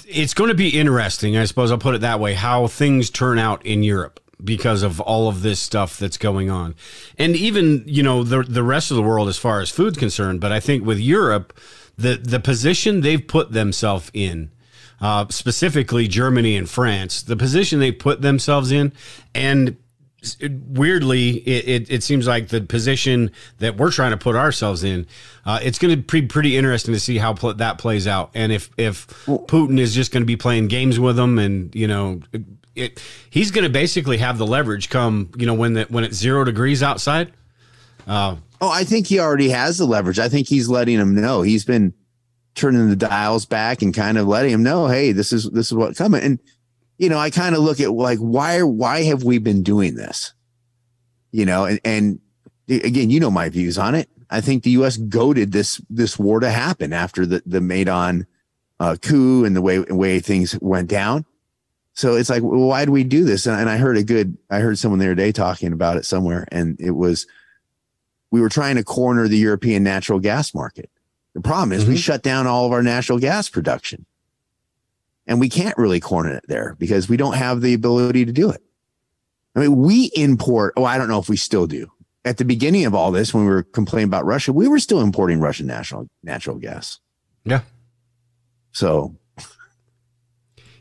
[0.08, 1.38] it's going to be interesting.
[1.38, 5.00] I suppose I'll put it that way, how things turn out in Europe because of
[5.00, 6.76] all of this stuff that's going on.
[7.18, 10.42] And even, you know, the the rest of the world as far as food's concerned,
[10.42, 11.58] but I think with Europe,
[11.98, 14.52] the the position they've put themselves in
[15.04, 18.94] uh, specifically Germany and France, the position they put themselves in,
[19.36, 19.76] and
[20.68, 25.08] weirdly, it, it, it, seems like the position that we're trying to put ourselves in,
[25.46, 28.52] uh, it's going to be pretty interesting to see how pl- that plays out, and
[28.52, 32.22] if if Putin is just going to be playing games with them, and you know,
[32.76, 36.18] it, he's going to basically have the leverage come, you know, when the, when it's
[36.18, 37.32] zero degrees outside.
[38.08, 40.20] Uh, oh, I think he already has the leverage.
[40.20, 41.42] I think he's letting him know.
[41.42, 41.94] He's been
[42.56, 45.74] turning the dials back and kind of letting him know, hey, this is this is
[45.74, 46.22] what's coming.
[46.22, 46.40] And
[46.98, 50.34] you know, I kind of look at like why why have we been doing this?
[51.32, 52.20] You know, and and
[52.70, 54.10] again, you know my views on it.
[54.30, 54.98] I think the U.S.
[54.98, 58.26] goaded this this war to happen after the the Maidan
[58.80, 61.26] uh, coup and the way way things went down.
[61.94, 63.46] So it's like, well, why do we do this?
[63.46, 66.06] And, and I heard a good, I heard someone the other day talking about it
[66.06, 67.28] somewhere, and it was
[68.32, 70.90] we were trying to corner the European natural gas market.
[71.36, 71.92] The problem is mm-hmm.
[71.92, 74.06] we shut down all of our natural gas production.
[75.26, 78.50] And we can't really corner it there because we don't have the ability to do
[78.50, 78.62] it.
[79.56, 81.90] I mean, we import, oh, I don't know if we still do.
[82.26, 85.02] At the beginning of all this, when we were complaining about Russia, we were still
[85.02, 87.00] importing Russian national natural gas.
[87.46, 87.62] Yeah.
[88.72, 89.16] So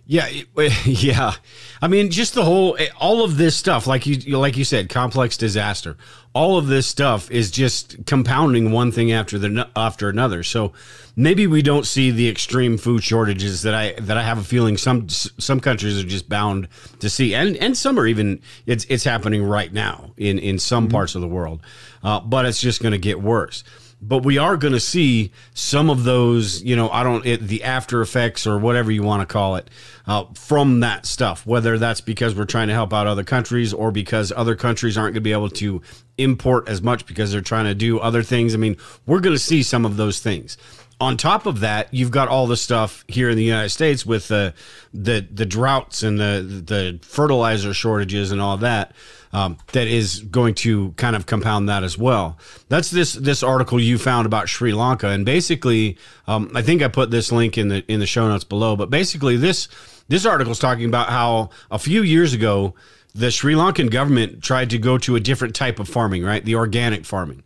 [0.06, 0.28] yeah,
[0.84, 1.34] yeah.
[1.80, 4.88] I mean, just the whole, eh, all of this stuff, like you, like you said,
[4.88, 5.96] complex disaster.
[6.34, 10.42] All of this stuff is just compounding one thing after the after another.
[10.42, 10.72] So
[11.14, 14.78] maybe we don't see the extreme food shortages that I that I have a feeling
[14.78, 16.68] some some countries are just bound
[17.00, 20.84] to see, and and some are even it's it's happening right now in in some
[20.84, 20.92] mm-hmm.
[20.92, 21.60] parts of the world,
[22.02, 23.62] uh, but it's just going to get worse
[24.02, 27.62] but we are going to see some of those, you know, I don't, it, the
[27.62, 29.70] after effects or whatever you want to call it,
[30.06, 31.46] uh, from that stuff.
[31.46, 35.14] Whether that's because we're trying to help out other countries or because other countries aren't
[35.14, 35.80] going to be able to
[36.18, 38.54] import as much because they're trying to do other things.
[38.54, 40.58] I mean, we're going to see some of those things.
[41.02, 44.28] On top of that, you've got all the stuff here in the United States with
[44.28, 44.54] the
[44.94, 48.94] the the droughts and the the fertilizer shortages and all that
[49.32, 52.38] um, that is going to kind of compound that as well.
[52.68, 56.88] That's this this article you found about Sri Lanka, and basically, um, I think I
[56.88, 58.76] put this link in the in the show notes below.
[58.76, 59.66] But basically, this
[60.06, 62.74] this article is talking about how a few years ago
[63.12, 66.44] the Sri Lankan government tried to go to a different type of farming, right?
[66.44, 67.42] The organic farming,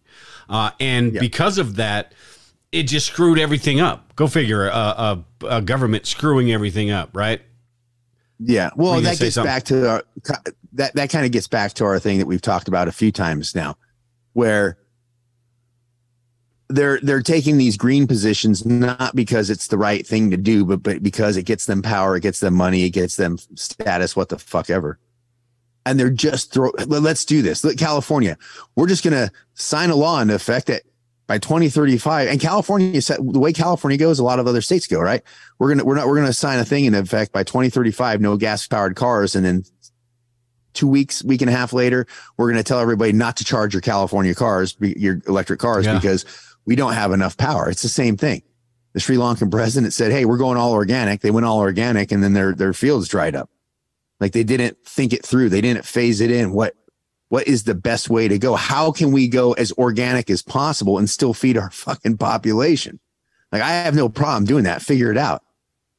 [0.51, 1.21] uh, and yeah.
[1.21, 2.13] because of that
[2.73, 4.15] it just screwed everything up.
[4.17, 7.41] Go figure, a, a, a, government screwing everything up, right?
[8.39, 8.71] Yeah.
[8.77, 9.49] Well, that gets something?
[9.49, 10.05] back to our,
[10.73, 13.11] that that kind of gets back to our thing that we've talked about a few
[13.11, 13.77] times now,
[14.35, 14.79] where
[16.69, 20.83] they're they're taking these green positions not because it's the right thing to do, but
[20.83, 24.29] but because it gets them power, it gets them money, it gets them status, what
[24.29, 24.99] the fuck ever.
[25.87, 26.73] And they're just throw.
[26.87, 27.63] Let's do this.
[27.63, 28.37] Look, California,
[28.75, 30.83] we're just gonna sign a law into effect that
[31.27, 35.01] by 2035 and california said the way california goes a lot of other states go
[35.01, 35.23] right
[35.59, 38.67] we're gonna we're not we're gonna sign a thing in effect by 2035 no gas
[38.67, 39.65] powered cars and then
[40.77, 43.75] two weeks, week and a half later, we're going to tell everybody not to charge
[43.75, 45.95] your California cars, your electric cars, yeah.
[45.95, 46.25] because
[46.67, 47.69] we don't have enough power.
[47.69, 48.43] It's the same thing.
[48.93, 51.21] The Sri Lankan president said, Hey, we're going all organic.
[51.21, 53.51] They went all organic and then their, their fields dried up.
[54.21, 55.49] Like they didn't think it through.
[55.49, 56.53] They didn't phase it in.
[56.53, 56.75] What,
[57.29, 58.55] what is the best way to go?
[58.55, 63.01] How can we go as organic as possible and still feed our fucking population?
[63.53, 64.83] Like I have no problem doing that.
[64.83, 65.43] Figure it out.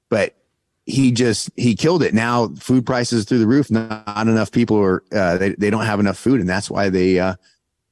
[0.10, 0.36] But
[0.86, 2.14] he just he killed it.
[2.14, 3.70] Now food prices through the roof.
[3.70, 6.90] Not, not enough people are uh, they they don't have enough food, and that's why
[6.90, 7.36] they uh,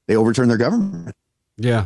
[0.07, 1.15] they overturn their government.
[1.57, 1.85] Yeah.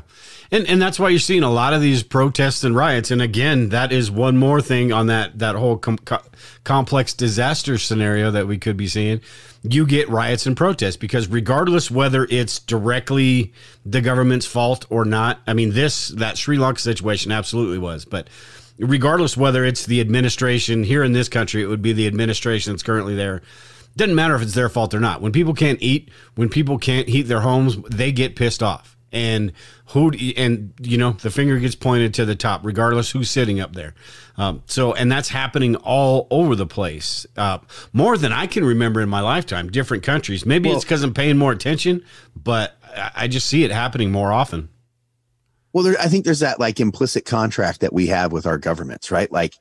[0.52, 3.12] And and that's why you're seeing a lot of these protests and riots.
[3.12, 6.24] And again, that is one more thing on that that whole com- co-
[6.64, 9.22] complex disaster scenario that we could be seeing.
[9.62, 13.54] You get riots and protests because regardless whether it's directly
[13.86, 18.30] the government's fault or not, I mean this that Sri Lanka situation absolutely was, but
[18.78, 22.84] regardless whether it's the administration here in this country, it would be the administration that's
[22.84, 23.41] currently there.
[23.98, 25.22] Doesn't matter if it's their fault or not.
[25.22, 28.95] When people can't eat, when people can't heat their homes, they get pissed off.
[29.12, 29.52] And
[29.88, 33.74] who and you know the finger gets pointed to the top regardless who's sitting up
[33.74, 33.93] there.
[34.38, 37.26] Um, so and that's happening all over the place.
[37.38, 37.60] Uh,
[37.93, 40.45] more than i can remember in my lifetime different countries.
[40.45, 42.04] Maybe Well- it's because i'm paying more attention
[42.36, 42.78] but
[43.15, 44.69] I- just see it happening more often.
[45.74, 49.12] Well, there, I think there's that like implicit contract that we have with our governments,
[49.12, 49.32] right?
[49.32, 49.54] Like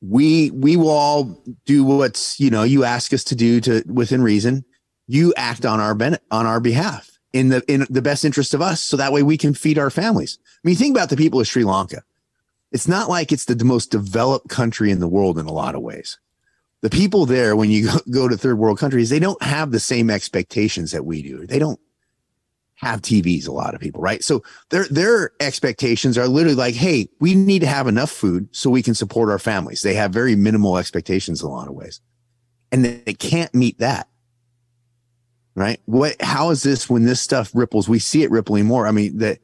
[0.00, 4.22] we we will all do what's you know you ask us to do to within
[4.22, 4.64] reason.
[5.08, 8.62] You act on our ben- on our behalf in the in the best interest of
[8.62, 10.38] us, so that way we can feed our families.
[10.44, 12.02] I mean, think about the people of Sri Lanka.
[12.70, 15.80] It's not like it's the, most developed country in the world in a lot of
[15.80, 16.18] ways.
[16.82, 20.10] The people there, when you go, to third world countries, they don't have the same
[20.10, 21.46] expectations that we do.
[21.46, 21.80] They don't
[22.74, 24.22] have TVs, a lot of people, right?
[24.22, 28.70] So their their expectations are literally like, hey, we need to have enough food so
[28.70, 29.82] we can support our families.
[29.82, 32.00] They have very minimal expectations in a lot of ways.
[32.70, 34.08] And they can't meet that.
[35.58, 35.80] Right?
[35.86, 37.88] What how is this when this stuff ripples?
[37.88, 38.86] We see it rippling more.
[38.86, 39.38] I mean, the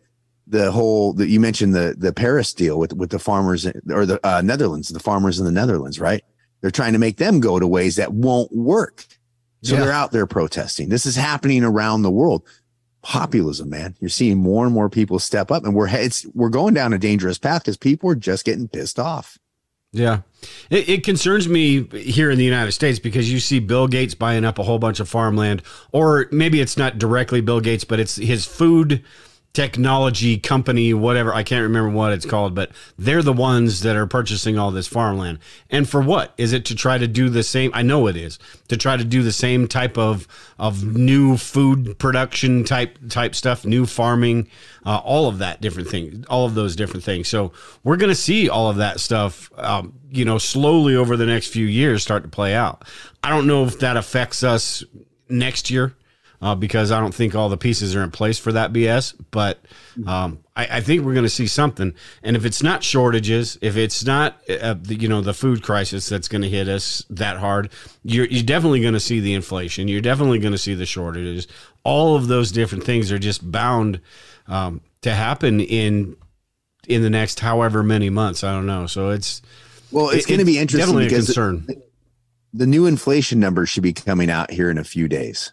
[0.46, 4.20] the whole that you mentioned the the Paris deal with with the farmers or the
[4.24, 6.22] uh, Netherlands, the farmers in the Netherlands, right?
[6.60, 9.06] They're trying to make them go to ways that won't work.
[9.62, 9.80] So Yeah.
[9.80, 10.88] they're out there protesting.
[10.88, 12.42] This is happening around the world
[13.02, 13.96] populism, man.
[14.00, 16.98] You're seeing more and more people step up, and we're it's we're going down a
[16.98, 19.38] dangerous path because people are just getting pissed off.
[19.94, 20.22] Yeah.
[20.70, 24.44] It, it concerns me here in the United States because you see Bill Gates buying
[24.44, 28.16] up a whole bunch of farmland, or maybe it's not directly Bill Gates, but it's
[28.16, 29.02] his food
[29.54, 31.32] technology company, whatever.
[31.32, 34.88] I can't remember what it's called, but they're the ones that are purchasing all this
[34.88, 35.38] farmland.
[35.70, 36.34] And for what?
[36.36, 37.70] Is it to try to do the same?
[37.72, 40.26] I know it is to try to do the same type of
[40.58, 44.48] of new food production type type stuff, new farming,
[44.84, 47.28] uh, all of that different thing, all of those different things.
[47.28, 47.52] So
[47.84, 51.48] we're going to see all of that stuff, um, you know, slowly over the next
[51.48, 52.84] few years start to play out.
[53.22, 54.82] I don't know if that affects us
[55.28, 55.94] next year
[56.44, 59.14] uh, because I don't think all the pieces are in place for that BS.
[59.30, 59.58] But
[60.06, 61.94] um, I, I think we're going to see something.
[62.22, 66.08] And if it's not shortages, if it's not uh, the, you know the food crisis
[66.08, 67.70] that's going to hit us that hard,
[68.02, 69.88] you're you're definitely going to see the inflation.
[69.88, 71.48] You're definitely going to see the shortages.
[71.82, 74.00] All of those different things are just bound
[74.46, 76.14] um, to happen in
[76.86, 78.44] in the next however many months.
[78.44, 78.86] I don't know.
[78.86, 79.40] So it's
[79.90, 81.66] Well, it's it- going to be interesting definitely a concern.
[82.52, 85.52] the new inflation numbers should be coming out here in a few days,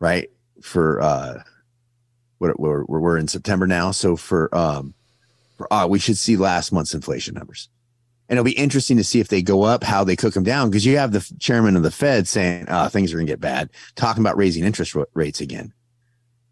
[0.00, 0.30] right?
[0.62, 1.42] For uh,
[2.38, 4.94] what we're we're, in September now, so for um,
[5.56, 7.68] for uh, we should see last month's inflation numbers,
[8.28, 10.68] and it'll be interesting to see if they go up, how they cook them down,
[10.68, 13.40] because you have the chairman of the Fed saying uh, things are going to get
[13.40, 15.72] bad, talking about raising interest rates again.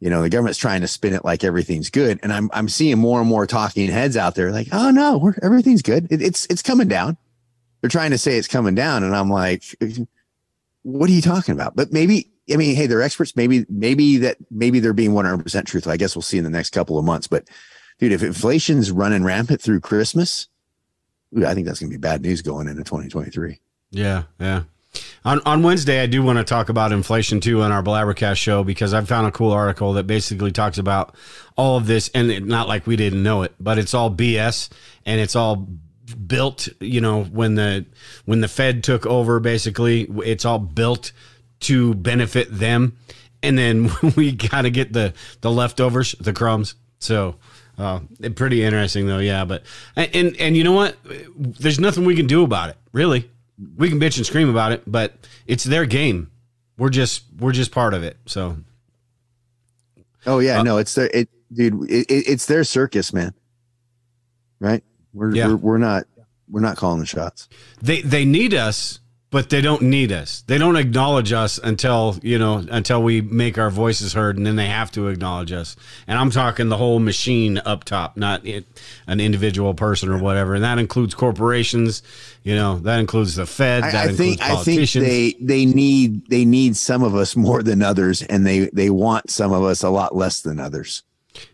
[0.00, 2.98] You know, the government's trying to spin it like everything's good, and I'm I'm seeing
[2.98, 6.10] more and more talking heads out there like, oh no, everything's good.
[6.10, 7.16] It, it's it's coming down
[7.80, 9.64] they're trying to say it's coming down and i'm like
[10.82, 14.36] what are you talking about but maybe i mean hey they're experts maybe maybe that
[14.50, 17.26] maybe they're being 100% truthful i guess we'll see in the next couple of months
[17.26, 17.48] but
[17.98, 20.48] dude if inflation's running rampant through christmas
[21.32, 23.58] dude, i think that's going to be bad news going into 2023
[23.90, 24.62] Yeah, yeah.
[25.24, 28.64] On on Wednesday, I do want to talk about inflation too on our Blabbercast show
[28.64, 31.14] because I found a cool article that basically talks about
[31.56, 34.70] all of this, and it, not like we didn't know it, but it's all BS
[35.04, 35.68] and it's all
[36.26, 36.68] built.
[36.80, 37.84] You know, when the
[38.24, 41.12] when the Fed took over, basically, it's all built
[41.60, 42.96] to benefit them,
[43.42, 46.74] and then we got to get the the leftovers, the crumbs.
[46.98, 47.36] So.
[47.80, 48.00] Uh,
[48.34, 49.44] pretty interesting though, yeah.
[49.44, 49.62] But
[49.94, 50.96] and and you know what?
[51.36, 53.30] There's nothing we can do about it, really
[53.76, 55.14] we can bitch and scream about it, but
[55.46, 56.30] it's their game.
[56.76, 58.16] We're just we're just part of it.
[58.26, 58.58] So
[60.26, 63.32] oh yeah no it's their it dude it, it, it's their circus man
[64.58, 64.82] right
[65.14, 65.46] we're, Yeah.
[65.48, 66.04] we're we're not
[66.50, 67.48] we're not calling the shots
[67.80, 68.98] they they need us,
[69.30, 70.42] but they don't need us.
[70.46, 74.56] They don't acknowledge us until you know until we make our voices heard, and then
[74.56, 75.76] they have to acknowledge us.
[76.06, 78.66] And I'm talking the whole machine up top, not it,
[79.06, 80.54] an individual person or whatever.
[80.54, 82.02] And that includes corporations.
[82.42, 83.82] You know that includes the Fed.
[83.82, 85.04] That I, I includes think I think politicians.
[85.04, 89.30] they they need they need some of us more than others, and they they want
[89.30, 91.02] some of us a lot less than others.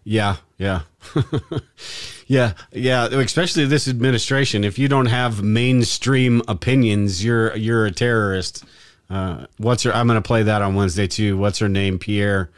[0.04, 0.82] Yeah, yeah.
[2.26, 4.64] yeah, yeah, especially this administration.
[4.64, 8.64] If you don't have mainstream opinions, you're you're a terrorist.
[9.10, 11.36] Uh, what's her I'm going to play that on Wednesday too.
[11.36, 11.98] What's her name?
[11.98, 12.50] Pierre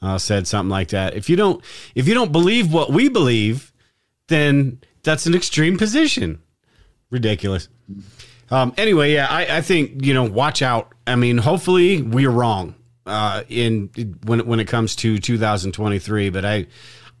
[0.00, 1.14] uh, said something like that.
[1.14, 1.62] If you don't
[1.94, 3.72] if you don't believe what we believe,
[4.28, 6.40] then that's an extreme position.
[7.10, 7.68] Ridiculous.
[8.50, 10.92] Um, anyway, yeah, I, I think you know, watch out.
[11.06, 12.74] I mean, hopefully we're wrong
[13.06, 13.90] uh, in
[14.24, 16.30] when when it comes to 2023.
[16.30, 16.66] But I,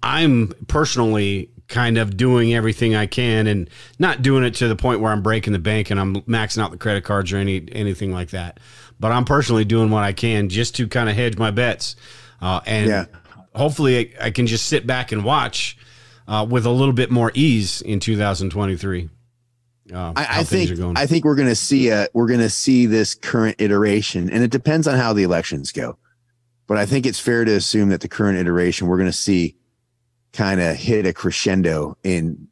[0.02, 5.00] I'm personally kind of doing everything I can and not doing it to the point
[5.00, 8.12] where I'm breaking the bank and I'm maxing out the credit cards or any anything
[8.12, 8.60] like that.
[9.00, 11.96] But I'm personally doing what I can just to kind of hedge my bets.
[12.40, 13.04] Uh, and Yeah.
[13.54, 15.76] hopefully I, I, can just sit back and watch
[16.26, 19.08] uh, with a little bit more ease in 2023.
[19.92, 22.86] Uh, I, I think I think we're going to see a we're going to see
[22.86, 25.98] this current iteration, and it depends on how the elections go.
[26.66, 29.56] But I think it's fair to assume that the current iteration we're going to see
[30.32, 32.48] kind of hit a crescendo in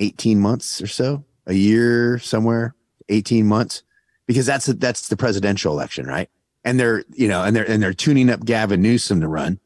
[0.00, 2.74] 18 months or so, a year somewhere,
[3.08, 3.82] 18 months,
[4.26, 6.28] because that's a, that's the presidential election, right?
[6.64, 9.60] And they're you know, and they're and they're tuning up Gavin Newsom to run.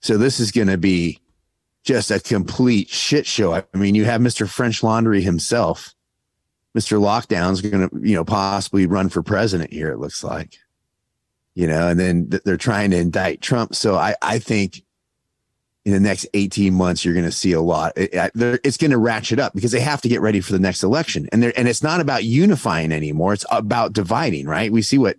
[0.00, 1.20] So this is going to be
[1.86, 3.54] just a complete shit show.
[3.54, 4.48] I mean, you have Mr.
[4.48, 5.94] French Laundry himself.
[6.76, 7.00] Mr.
[7.00, 9.90] Lockdown's going to, you know, possibly run for president here.
[9.90, 10.56] It looks like,
[11.54, 13.74] you know, and then they're trying to indict Trump.
[13.74, 14.82] So I, I think
[15.86, 17.92] in the next 18 months, you're going to see a lot.
[17.96, 20.82] It, it's going to ratchet up because they have to get ready for the next
[20.82, 21.28] election.
[21.32, 23.32] And and it's not about unifying anymore.
[23.32, 24.72] It's about dividing, right?
[24.72, 25.16] We see what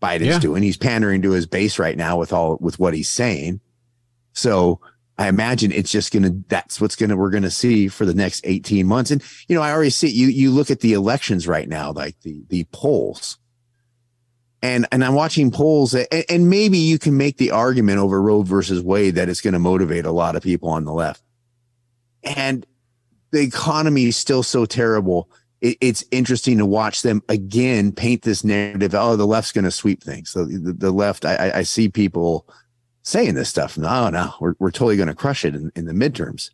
[0.00, 0.38] Biden's yeah.
[0.38, 0.62] doing.
[0.62, 3.60] He's pandering to his base right now with all, with what he's saying.
[4.32, 4.80] So
[5.18, 8.04] I imagine it's just going to, that's what's going to, we're going to see for
[8.04, 9.10] the next 18 months.
[9.10, 12.20] And, you know, I already see you, you look at the elections right now, like
[12.20, 13.38] the, the polls
[14.62, 18.42] and and I'm watching polls, and, and maybe you can make the argument over Roe
[18.42, 21.22] versus Wade that it's going to motivate a lot of people on the left.
[22.22, 22.66] And
[23.30, 25.30] the economy is still so terrible.
[25.60, 28.94] It, it's interesting to watch them again paint this narrative.
[28.94, 30.30] Oh, the left's going to sweep things.
[30.30, 32.48] So the, the left, I, I see people
[33.06, 33.78] saying this stuff.
[33.78, 36.50] No, no, we're we're totally going to crush it in, in the midterms.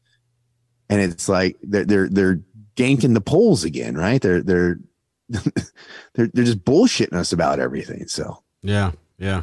[0.88, 2.40] And it's like they're they're they're
[2.76, 4.20] ganking the polls again, right?
[4.20, 4.78] They're they're
[5.28, 8.06] they're they're just bullshitting us about everything.
[8.06, 9.42] So yeah, yeah.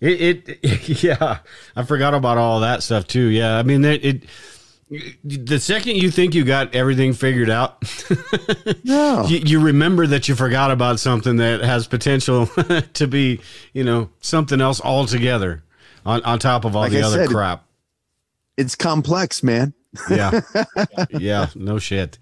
[0.00, 1.38] It, it yeah,
[1.76, 3.26] I forgot about all that stuff too.
[3.26, 4.22] Yeah, I mean it, it
[5.24, 7.82] the second you think you got everything figured out,
[8.84, 9.26] no.
[9.26, 12.46] you, you, remember that you forgot about something that has potential
[12.92, 13.40] to be,
[13.72, 15.63] you know, something else altogether
[16.04, 17.64] on, on top of all like the I other said, crap.
[18.56, 19.74] It's complex, man.
[20.10, 20.40] yeah.
[21.10, 21.48] Yeah.
[21.54, 22.18] No shit.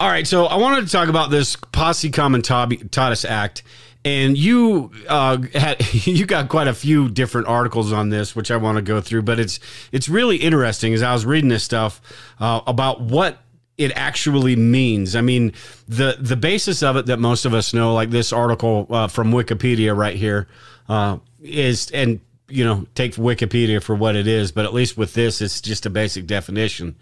[0.00, 3.64] All right, so I wanted to talk about this Posse Comitatus Act,
[4.04, 8.56] and you uh, had you got quite a few different articles on this, which I
[8.58, 9.22] want to go through.
[9.22, 9.58] But it's
[9.90, 12.00] it's really interesting as I was reading this stuff
[12.38, 13.38] uh, about what
[13.76, 15.16] it actually means.
[15.16, 15.52] I mean,
[15.88, 19.32] the the basis of it that most of us know, like this article uh, from
[19.32, 20.46] Wikipedia right here,
[20.88, 25.14] uh, is and you know take Wikipedia for what it is, but at least with
[25.14, 26.96] this, it's just a basic definition.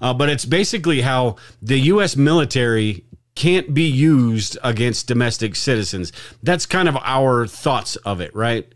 [0.00, 2.16] Uh, but it's basically how the U.S.
[2.16, 6.12] military can't be used against domestic citizens.
[6.42, 8.72] That's kind of our thoughts of it, right?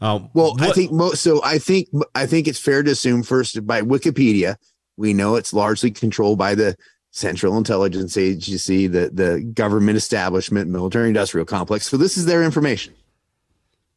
[0.00, 1.22] Uh, well, what, I think most.
[1.22, 4.56] So I think I think it's fair to assume first by Wikipedia,
[4.96, 6.76] we know it's largely controlled by the
[7.12, 11.86] Central Intelligence Agency, the the government establishment, military industrial complex.
[11.86, 12.94] So this is their information,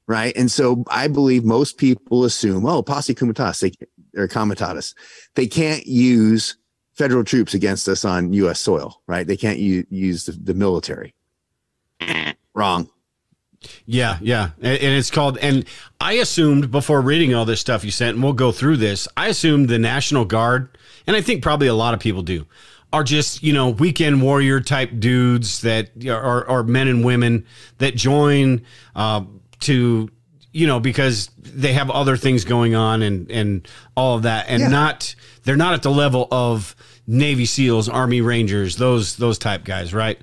[0.07, 0.35] right?
[0.35, 3.71] And so I believe most people assume, oh, posse comitatus, they,
[4.15, 4.93] or comitatus,
[5.35, 6.57] they can't use
[6.93, 8.59] federal troops against us on U.S.
[8.59, 9.25] soil, right?
[9.25, 11.13] They can't u- use the, the military.
[12.53, 12.89] Wrong.
[13.85, 14.49] Yeah, yeah.
[14.61, 15.65] And, and, it's called, and
[15.99, 19.27] I assumed before reading all this stuff you sent, and we'll go through this, I
[19.27, 20.77] assumed the National Guard,
[21.07, 22.45] and I think probably a lot of people do,
[22.91, 27.45] are just, you know, weekend warrior type dudes that are, are men and women
[27.79, 28.61] that join
[28.95, 29.23] uh,
[29.63, 30.09] to,
[30.51, 34.61] you know, because they have other things going on and, and all of that, and
[34.61, 34.67] yeah.
[34.67, 36.75] not, they're not at the level of
[37.07, 40.19] Navy SEALs, Army Rangers, those those type guys, right?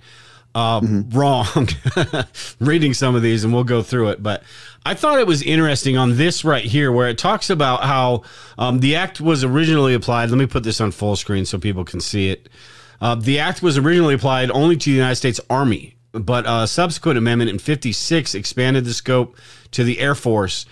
[0.54, 1.16] Uh, mm-hmm.
[1.16, 1.68] Wrong.
[2.58, 4.42] Reading some of these, and we'll go through it, but
[4.84, 8.22] I thought it was interesting on this right here, where it talks about how
[8.56, 10.30] um, the act was originally applied.
[10.30, 12.48] Let me put this on full screen so people can see it.
[13.00, 17.18] Uh, the act was originally applied only to the United States Army, but a subsequent
[17.18, 19.36] amendment in 56 expanded the scope
[19.72, 20.66] to the Air Force.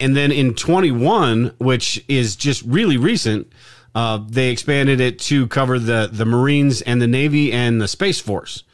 [0.00, 3.52] And then in 21, which is just really recent,
[3.94, 8.20] uh, they expanded it to cover the the Marines and the Navy and the Space
[8.20, 8.64] Force.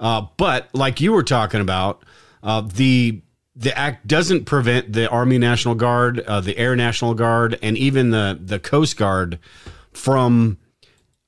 [0.00, 2.04] Uh, but like you were talking about,
[2.42, 3.20] uh, the
[3.54, 8.10] the act doesn't prevent the Army National Guard, uh, the Air National Guard, and even
[8.10, 9.38] the the Coast Guard
[9.92, 10.58] from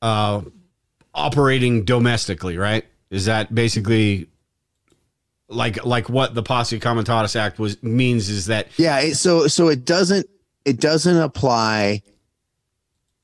[0.03, 0.43] uh,
[1.15, 2.57] operating domestically.
[2.59, 2.85] Right?
[3.11, 4.29] Is that basically
[5.49, 8.29] like like what the Posse Comitatus Act was means?
[8.29, 9.13] Is that yeah?
[9.13, 10.27] So so it doesn't
[10.65, 12.03] it doesn't apply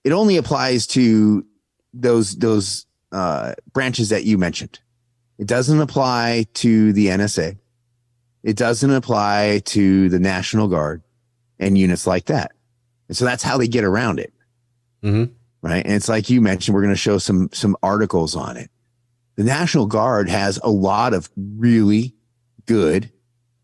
[0.07, 1.45] it only applies to
[1.93, 4.79] those those uh, branches that you mentioned.
[5.37, 7.59] It doesn't apply to the NSA.
[8.45, 11.03] It doesn't apply to the National Guard
[11.59, 12.53] and units like that.
[13.09, 14.33] And so that's how they get around it.
[15.03, 15.33] Mm-hmm.
[15.61, 15.85] Right.
[15.85, 18.71] And it's like you mentioned, we're going to show some some articles on it.
[19.37, 22.15] The National Guard has a lot of really
[22.67, 23.11] good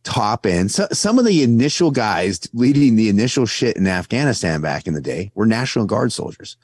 [0.05, 0.71] top end.
[0.71, 5.01] So, some of the initial guys leading the initial shit in Afghanistan back in the
[5.01, 6.57] day were National Guard soldiers.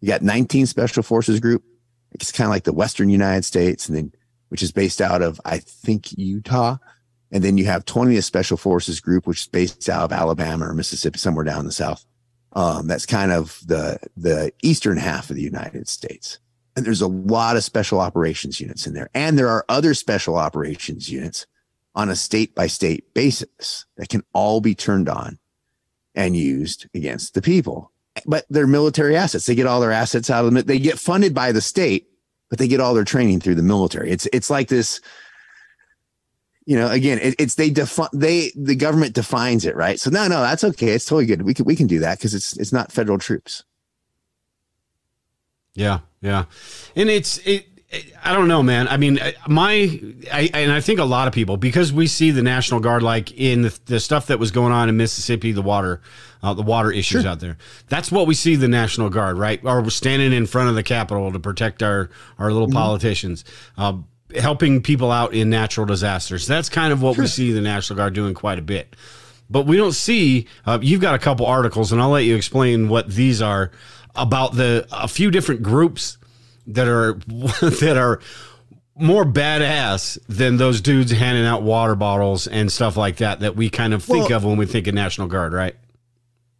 [0.00, 1.62] You got 19 Special Forces Group.
[2.12, 4.12] It's kind of like the Western United States, and then
[4.48, 6.76] which is based out of I think Utah,
[7.32, 10.74] and then you have 20th Special Forces Group, which is based out of Alabama or
[10.74, 12.04] Mississippi, somewhere down in the south.
[12.52, 16.38] Um, that's kind of the the eastern half of the United States.
[16.76, 19.08] And there's a lot of special operations units in there.
[19.14, 21.46] And there are other special operations units
[21.94, 25.38] on a state by state basis that can all be turned on
[26.14, 27.92] and used against the people.
[28.26, 29.46] But they're military assets.
[29.46, 30.64] They get all their assets out of them.
[30.64, 32.08] They get funded by the state,
[32.48, 34.10] but they get all their training through the military.
[34.10, 35.00] It's it's like this,
[36.64, 39.98] you know, again, it, it's they define they the government defines it, right?
[39.98, 40.90] So no, no, that's okay.
[40.90, 41.42] It's totally good.
[41.42, 43.64] We can we can do that because it's it's not federal troops.
[45.74, 46.46] Yeah, yeah,
[46.96, 47.66] and it's it.
[48.24, 48.88] I don't know, man.
[48.88, 50.00] I mean, my,
[50.32, 53.30] I, and I think a lot of people, because we see the National Guard, like
[53.38, 56.00] in the, the stuff that was going on in Mississippi, the water,
[56.42, 57.30] uh, the water issues Sure.
[57.30, 57.56] out there.
[57.88, 59.60] That's what we see the National Guard, right?
[59.62, 63.44] Or we're standing in front of the Capitol to protect our, our little politicians,
[63.78, 63.98] uh,
[64.34, 66.48] helping people out in natural disasters.
[66.48, 68.96] That's kind of what we see the National Guard doing quite a bit.
[69.48, 72.88] But we don't see, uh, you've got a couple articles, and I'll let you explain
[72.88, 73.70] what these are
[74.16, 76.18] about the, a few different groups
[76.66, 77.14] that are
[77.80, 78.20] that are
[78.96, 83.68] more badass than those dudes handing out water bottles and stuff like that that we
[83.68, 85.74] kind of think Well- of when we think of National Guard, right?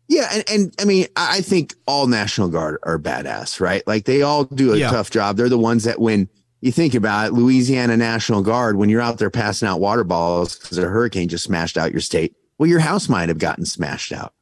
[0.08, 3.86] Yeah, and, and I mean, I think all National Guard are badass, right?
[3.86, 4.90] Like they all do a Yeah.
[4.90, 5.36] tough job.
[5.38, 6.28] They're the ones that when
[6.60, 10.56] you think about it, Louisiana National Guard, when you're out there passing out water bottles
[10.58, 14.12] because a hurricane just smashed out your state, well, your house might have gotten smashed
[14.12, 14.34] out.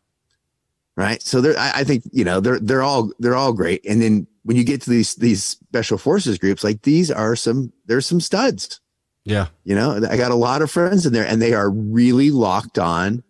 [1.02, 1.20] Right.
[1.20, 3.84] So they're I, I think, you know, they're they're all they're all great.
[3.84, 7.72] And then when you get to these these special forces groups, like these are some
[7.86, 8.80] there's some studs.
[9.24, 9.48] Yeah.
[9.64, 12.78] You know, I got a lot of friends in there and they are really locked
[12.78, 13.24] on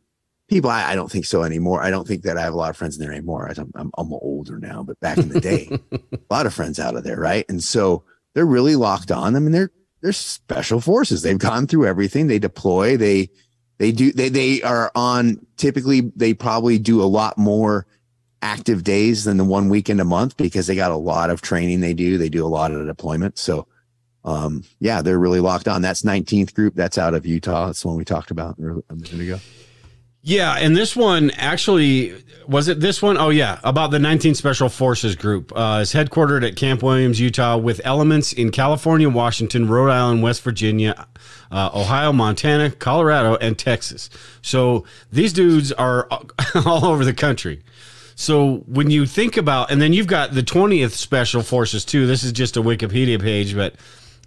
[0.49, 0.69] people.
[0.69, 1.83] I, I don't think so anymore.
[1.83, 3.49] I don't think that I have a lot of friends in there anymore.
[3.49, 5.71] I, I'm, I'm older now, but back in the day,
[6.13, 7.21] a lot of friends out of there.
[7.21, 7.47] Right.
[7.49, 8.05] And so
[8.35, 9.71] they're really locked on I mean, they're,
[10.03, 11.23] they're special forces.
[11.23, 12.27] They've gone through everything.
[12.27, 13.31] They deploy, they,
[13.83, 17.85] they do, they, they are on typically, they probably do a lot more
[18.41, 21.81] active days than the one weekend a month because they got a lot of training
[21.81, 22.17] they do.
[22.17, 23.39] They do a lot of deployment.
[23.39, 23.67] So,
[24.25, 25.83] um, yeah, they're really locked on.
[25.83, 26.77] That's 19th group.
[26.77, 27.67] That's out of Utah.
[27.67, 29.41] That's the one we talked about a minute ago.
[30.25, 32.15] Yeah, and this one actually
[32.47, 33.19] was it this one?
[33.19, 35.53] Oh yeah, about the 19th Special Forces Group.
[35.55, 40.43] Uh, is headquartered at Camp Williams, Utah, with elements in California, Washington, Rhode Island, West
[40.43, 41.09] Virginia,
[41.53, 44.11] uh, Ohio, Montana, Colorado, and Texas.
[44.43, 46.09] So these dudes are
[46.67, 47.63] all over the country.
[48.15, 52.07] So when you think about, and then you've got the 20th Special Forces too.
[52.07, 53.75] This is just a Wikipedia page, but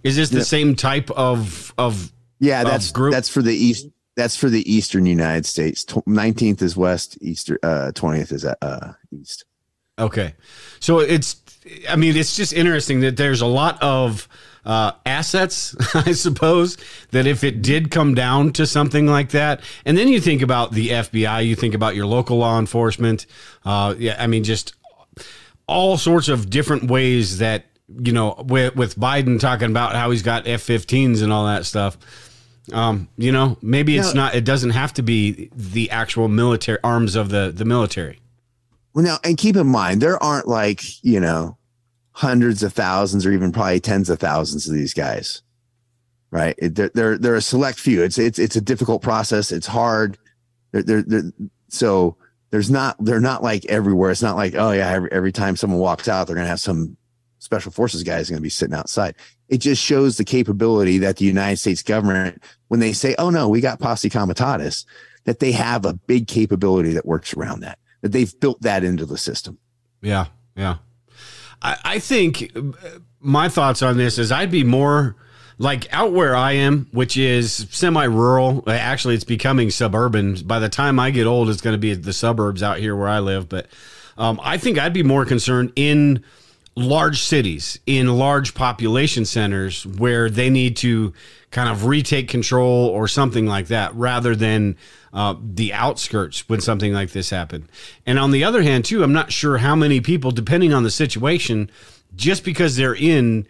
[0.02, 0.46] is this the Yep.
[0.46, 2.12] same type of of?
[2.38, 3.86] Yeah, Of that's group- that's for the east.
[4.16, 5.84] That's for the eastern United States.
[5.84, 7.18] 19th is west.
[7.20, 7.58] Easter.
[7.62, 9.44] Uh, 20th is uh, east.
[9.98, 10.34] Okay.
[10.80, 11.36] So it's,
[11.88, 14.26] I mean, it's just interesting that there's a lot of
[14.66, 16.76] uh, assets, I suppose,
[17.12, 20.72] that if it did come down to something like that, and then you think about
[20.72, 23.26] the FBI, you think about your local law enforcement.
[23.64, 24.74] Uh, yeah, I mean, just
[25.68, 30.22] all sorts of different ways that, you know, with, with Biden talking about how he's
[30.22, 31.96] got F 15s and all that stuff.
[32.72, 37.14] Um, you know, maybe it's not, it doesn't have to be the actual military arms
[37.14, 38.18] of the, the military.
[38.92, 41.58] Well, now, and keep in mind, there aren't like, you know,
[42.16, 45.42] hundreds of thousands or even probably tens of thousands of these guys,
[46.30, 46.56] right?
[46.62, 48.02] They're, they're, they're a select few.
[48.02, 49.52] It's, it's, it's a difficult process.
[49.52, 50.16] It's hard.
[50.72, 51.30] They're, they're, they're,
[51.68, 52.16] so
[52.48, 54.10] there's not, they're not like everywhere.
[54.10, 56.58] It's not like, oh yeah, every, every time someone walks out, they're going to have
[56.58, 56.96] some
[57.38, 59.14] special forces guys going to be sitting outside.
[59.50, 63.46] It just shows the capability that the United States government, when they say, oh no,
[63.46, 64.86] we got posse comitatus,
[65.24, 69.04] that they have a big capability that works around that that they've built that into
[69.04, 69.58] the system.
[70.00, 70.76] Yeah, yeah.
[71.62, 72.60] I, I think uh,
[73.20, 75.16] my thoughts on this is I'd be more
[75.58, 78.64] like out where I am, which is semi-rural.
[78.66, 80.34] Uh, Actually, it's becoming suburban.
[80.44, 83.08] By the time I get old, it's going to be the suburbs out here where
[83.08, 83.48] I live.
[83.48, 83.66] But
[84.18, 86.22] um, I think I'd be more concerned in
[86.74, 91.14] large cities, in large population centers where they need to
[91.56, 94.76] kind of retake control or something like that, rather than
[95.14, 97.66] uh, the outskirts when something like this happened.
[98.04, 100.90] And on the other hand, too, I'm not sure how many people, depending on the
[100.90, 101.70] situation,
[102.14, 103.46] just because they're in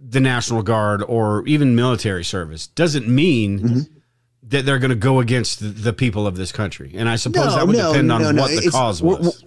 [0.00, 3.88] the National Guard or even military service, doesn't mean
[4.44, 6.92] that they're going to go against the, people of this country.
[6.94, 8.42] And I suppose No, that would no, depend on no, no.
[8.42, 9.44] what the It's- cause we're- was.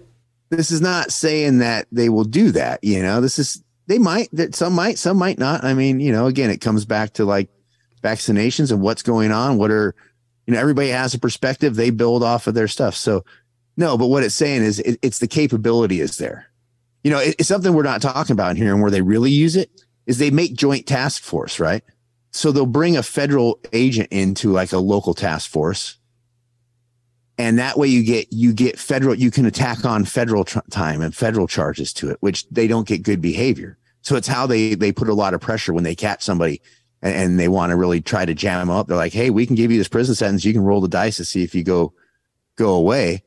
[0.50, 2.84] This is not saying that they will do that.
[2.84, 5.64] You know, this is they might that some might, some might not.
[5.64, 7.48] I mean, you know, again, it comes back to like
[8.04, 9.58] vaccinations and what's going on.
[9.58, 9.94] What are
[10.46, 11.74] You know, everybody has a perspective.
[11.74, 12.94] They build off of their stuff.
[12.94, 13.24] So,
[13.76, 16.46] no, but what it's saying is it, it's the capability is there.
[17.02, 19.56] You know, it, it's something we're not talking about here and where they really use
[19.56, 19.70] it
[20.06, 21.82] is they make joint task force, right?
[22.30, 25.98] So they'll bring a federal agent into like a local task force.
[27.38, 31.00] And that way you get, you get federal, you can attack on federal tr- time
[31.00, 33.76] and federal charges to it, which they don't get good behavior.
[34.02, 36.60] So it's how they, they put a lot of pressure when they catch somebody
[37.04, 38.88] and, and they want to really try to jam them up.
[38.88, 40.44] They're like, Hey, we can give you this prison sentence.
[40.44, 41.92] You can roll the dice to see if you go,
[42.56, 43.22] go away.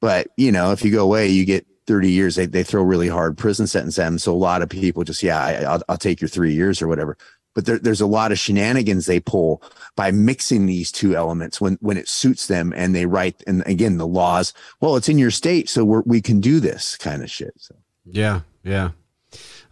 [0.00, 2.36] But you know, if you go away, you get 30 years.
[2.36, 4.18] They, they throw really hard prison sentence at them.
[4.18, 6.88] So a lot of people just, yeah, I, will I'll take your three years or
[6.88, 7.18] whatever.
[7.52, 9.60] But there, there's a lot of shenanigans they pull
[9.96, 13.42] by mixing these two elements when, when it suits them and they write.
[13.46, 15.68] And again, the laws, well, it's in your state.
[15.68, 17.54] So we're, we can do this kind of shit.
[17.58, 17.74] So.
[18.04, 18.42] Yeah.
[18.62, 18.90] Yeah.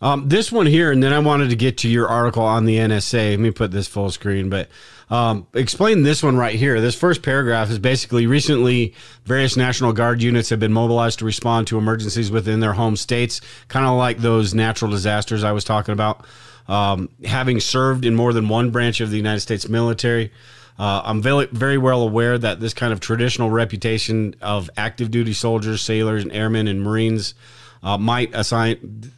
[0.00, 2.76] Um, this one here, and then I wanted to get to your article on the
[2.76, 3.30] NSA.
[3.30, 4.68] Let me put this full screen, but
[5.10, 6.80] um, explain this one right here.
[6.80, 8.94] This first paragraph is basically recently
[9.24, 13.40] various National Guard units have been mobilized to respond to emergencies within their home states,
[13.66, 16.24] kind of like those natural disasters I was talking about.
[16.68, 20.30] Um, having served in more than one branch of the United States military,
[20.78, 25.32] uh, I'm very, very well aware that this kind of traditional reputation of active duty
[25.32, 27.34] soldiers, sailors, and airmen and Marines
[27.82, 29.10] uh, might assign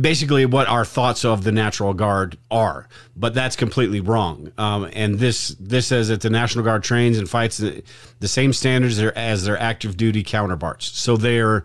[0.00, 4.52] basically what our thoughts of the National Guard are, but that's completely wrong.
[4.58, 7.82] Um, and this this says that the National Guard trains and fights the,
[8.20, 10.86] the same standards as their active duty counterparts.
[10.86, 11.64] So they're,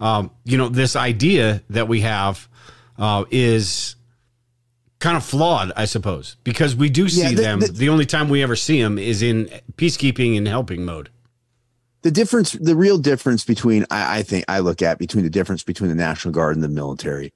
[0.00, 2.48] um, you know, this idea that we have
[2.98, 3.96] uh, is
[4.98, 7.60] kind of flawed, I suppose, because we do see yeah, the, them.
[7.60, 9.46] The, the only time we ever see them is in
[9.76, 11.10] peacekeeping and helping mode
[12.04, 15.62] the difference, the real difference between, I, I, think I look at between the difference
[15.62, 17.32] between the National Guard and the military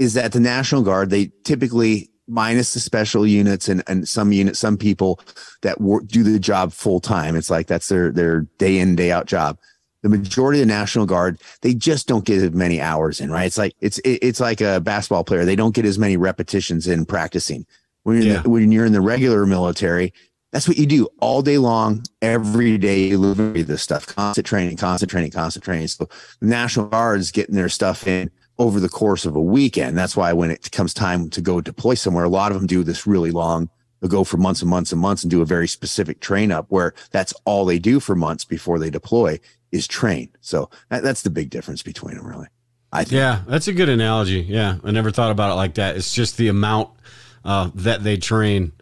[0.00, 4.58] is that the National Guard, they typically minus the special units and, and some units,
[4.58, 5.20] some people
[5.60, 7.36] that work, do the job full time.
[7.36, 9.58] It's like that's their, their day in, day out job.
[10.02, 13.44] The majority of the National Guard, they just don't get as many hours in, right?
[13.44, 15.44] It's like, it's, it's like a basketball player.
[15.44, 17.66] They don't get as many repetitions in practicing.
[18.04, 18.40] When you're, yeah.
[18.40, 20.14] the, when you're in the regular military,
[20.50, 23.08] that's what you do all day long, every day.
[23.08, 25.88] You live this stuff, constant training, constant training, constant training.
[25.88, 26.08] So
[26.40, 28.30] the National Guard is getting their stuff in
[28.60, 29.96] over the course of a weekend.
[29.96, 32.84] That's why when it comes time to go deploy somewhere, a lot of them do
[32.84, 33.70] this really long.
[34.00, 36.66] They'll go for months and months and months and do a very specific train up
[36.68, 39.40] where that's all they do for months before they deploy
[39.72, 40.28] is train.
[40.42, 42.48] So that, that's the big difference between them, really.
[42.92, 43.12] I think.
[43.14, 44.40] Yeah, that's a good analogy.
[44.42, 45.96] Yeah, I never thought about it like that.
[45.96, 46.90] It's just the amount
[47.44, 48.72] uh, that they train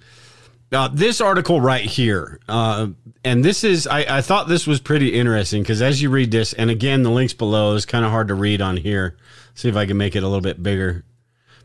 [0.72, 2.88] uh, this article right here, uh,
[3.24, 6.52] and this is, I, I thought this was pretty interesting because as you read this,
[6.52, 9.16] and again, the links below is kind of hard to read on here.
[9.58, 11.02] See if I can make it a little bit bigger.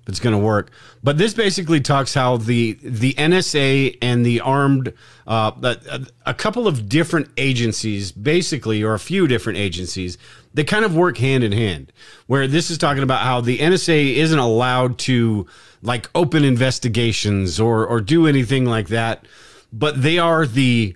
[0.08, 0.72] It's going to work.
[1.04, 4.94] But this basically talks how the the NSA and the armed,
[5.28, 10.18] uh, a, a couple of different agencies, basically, or a few different agencies,
[10.56, 11.94] they kind of work hand in hand.
[12.26, 15.46] Where this is talking about how the NSA isn't allowed to
[15.84, 19.28] like open investigations or or do anything like that,
[19.72, 20.96] but they are the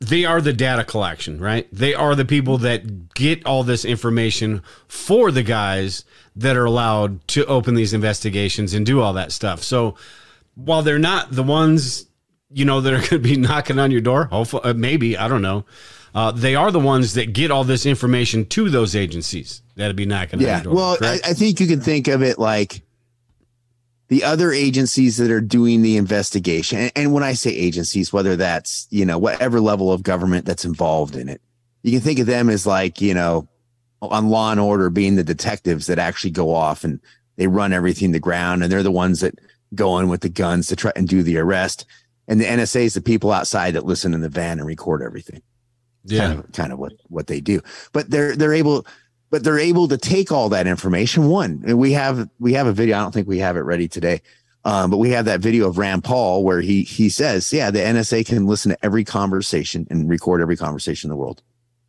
[0.00, 1.68] they are the data collection, right?
[1.72, 6.04] They are the people that get all this information for the guys
[6.36, 9.62] that are allowed to open these investigations and do all that stuff.
[9.62, 9.96] So
[10.54, 12.06] while they're not the ones,
[12.50, 15.26] you know, that are going to be knocking on your door, hopefully, uh, maybe, I
[15.26, 15.64] don't know.
[16.14, 20.06] Uh, they are the ones that get all this information to those agencies that'd be
[20.06, 20.58] knocking yeah.
[20.58, 20.74] On your door.
[20.74, 22.82] Well, I, I, think you can think of it like
[24.08, 26.78] the other agencies that are doing the investigation.
[26.78, 30.64] And, and when I say agencies, whether that's, you know, whatever level of government that's
[30.64, 31.40] involved in it,
[31.82, 33.48] you can think of them as like, you know,
[34.00, 37.00] on law and order being the detectives that actually go off and
[37.36, 39.38] they run everything to ground and they're the ones that
[39.74, 41.84] go in with the guns to try and do the arrest.
[42.26, 45.42] And the NSA is the people outside that listen in the van and record everything.
[46.04, 46.26] Yeah.
[46.26, 47.60] Kind of, kind of what, what they do.
[47.92, 48.86] But they're they're able
[49.30, 51.28] but they're able to take all that information.
[51.28, 52.96] One, and we have we have a video.
[52.96, 54.22] I don't think we have it ready today.
[54.64, 57.78] Um, but we have that video of Rand Paul where he he says, yeah, the
[57.78, 61.42] NSA can listen to every conversation and record every conversation in the world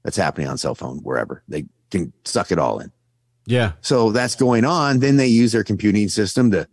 [0.03, 1.43] that's happening on cell phone wherever.
[1.47, 2.91] They can suck it all in.
[3.45, 3.73] Yeah.
[3.81, 4.99] So that's going on.
[4.99, 6.67] Then they use their computing system to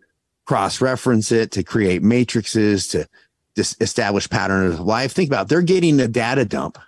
[0.45, 3.09] cross reference it, to create matrices, to
[3.55, 5.12] dis- establish patterns of life.
[5.12, 5.49] Think about it.
[5.49, 6.79] they're getting a data dump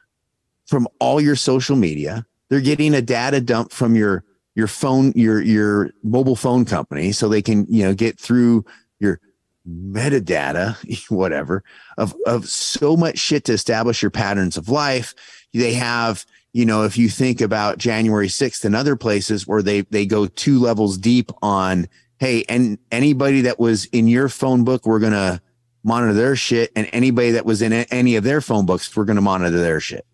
[0.66, 2.26] from all your social media.
[2.49, 4.24] They're getting a data dump from your
[4.55, 8.64] your phone, your your mobile phone company, so they can you know get through
[8.99, 9.20] your
[9.68, 10.76] metadata,
[11.11, 11.62] whatever,
[11.96, 15.14] of of so much shit to establish your patterns of life.
[15.53, 16.24] They have
[16.55, 20.26] you know, if you think about January 6th and other places where they, they go
[20.26, 21.86] two levels deep on,
[22.18, 25.40] Hey, and anybody that was in your phone book, we're going to
[25.84, 29.16] monitor their shit, and anybody that was in any of their phone books, we're going
[29.16, 30.05] to monitor their shit.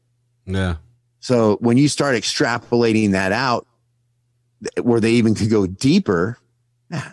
[0.44, 0.76] Yeah.
[1.24, 3.66] So when you start extrapolating that out,
[4.82, 6.36] where they even could go deeper,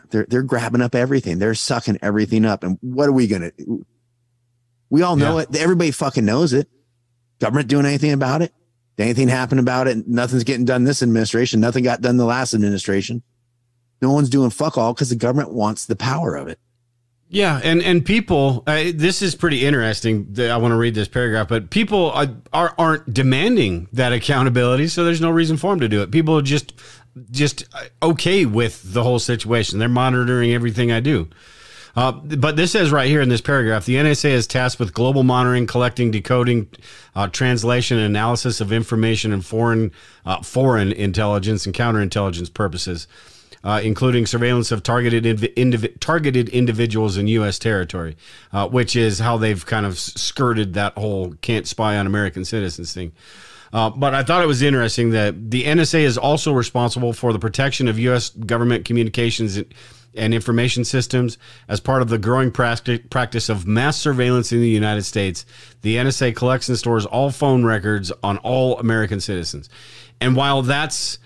[0.10, 1.40] they're they're grabbing up everything.
[1.40, 2.66] They're sucking everything up.
[2.66, 3.54] And what are we gonna?
[4.90, 5.44] We all know Yeah.
[5.44, 5.56] it.
[5.56, 6.68] Everybody fucking knows it.
[7.40, 8.54] Government doing anything about it?
[8.98, 10.06] Did anything happen about it?
[10.06, 11.62] Nothing's getting done this administration.
[11.62, 13.24] Nothing got done the last administration.
[14.02, 16.60] No one's doing fuck all because the government wants the power of it.
[17.34, 20.36] Yeah, and and people, uh, this is pretty interesting.
[20.38, 25.22] I want to read this paragraph, but people are aren't demanding that accountability, so there's
[25.22, 26.12] no reason for them to do it.
[26.12, 26.74] People are just
[27.32, 29.80] just uh, okay with the whole situation.
[29.80, 31.30] They're monitoring everything I do.
[31.96, 35.24] Uh, but this says right here in this paragraph, the NSA is tasked with global
[35.24, 36.68] monitoring, collecting, decoding,
[37.16, 39.94] uh, translation, and analysis of information and foreign
[40.26, 43.08] uh, foreign intelligence and counterintelligence purposes
[43.64, 47.60] uh, including surveillance of targeted indiv- targeted individuals in U.S.
[47.60, 48.18] territory,
[48.52, 52.94] uh, which is how they've kind of skirted that whole can't spy on American citizens
[52.94, 53.12] thing.
[53.74, 57.40] Uh, but I thought it was interesting that the NSA is also responsible for the
[57.40, 58.30] protection of U.S.
[58.30, 61.38] government communications and- information systems
[61.68, 65.46] as part of the growing practi- practice of mass surveillance in the United States.
[65.84, 69.70] The NSA collects and stores all phone records on all American citizens.
[70.20, 71.18] And while that's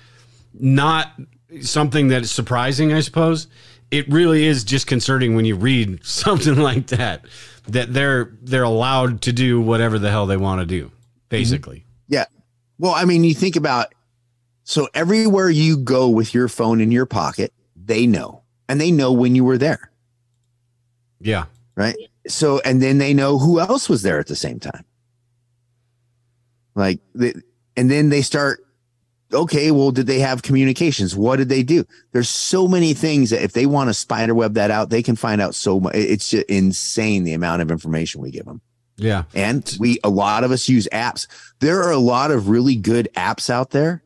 [0.54, 1.20] not
[1.62, 3.48] something that is surprising, I suppose.
[3.92, 7.26] It really is disconcerting when you read something like that
[7.68, 10.92] that they're they're allowed to do whatever the hell they want to do,
[11.30, 11.78] basically.
[11.78, 12.14] Mm-hmm.
[12.14, 12.26] Yeah.
[12.78, 13.94] Well, I mean, you think about
[14.64, 19.12] so everywhere you go with your phone in your pocket, they know, and they know
[19.12, 19.92] when you were there,
[21.20, 21.46] Yeah.
[21.76, 21.96] right?
[22.28, 24.84] So, and then they know who else was there at the same time.
[26.74, 27.42] Like, the,
[27.78, 28.65] and then they start.
[29.36, 31.16] Okay, well, did they have communications?
[31.16, 31.86] What did they do?
[32.12, 35.16] There's so many things that if they want to spider web that out, they can
[35.16, 35.94] find out so much.
[35.96, 38.62] It's just insane the amount of information we give them.
[38.98, 39.24] Yeah.
[39.34, 41.28] And we, a lot of us use apps.
[41.60, 44.04] There are a lot of really good apps out there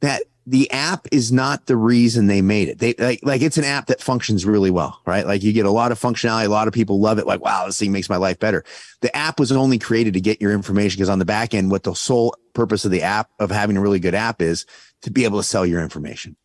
[0.00, 2.78] that the app is not the reason they made it.
[2.78, 5.26] They like, like it's an app that functions really well, right?
[5.26, 6.46] Like you get a lot of functionality.
[6.46, 7.26] A lot of people love it.
[7.26, 8.64] Like, wow, this thing makes my life better.
[9.02, 11.84] The app was only created to get your information because on the back end, what
[11.84, 14.66] the sole purpose of the app of having a really good app is
[15.02, 16.36] to be able to sell your information.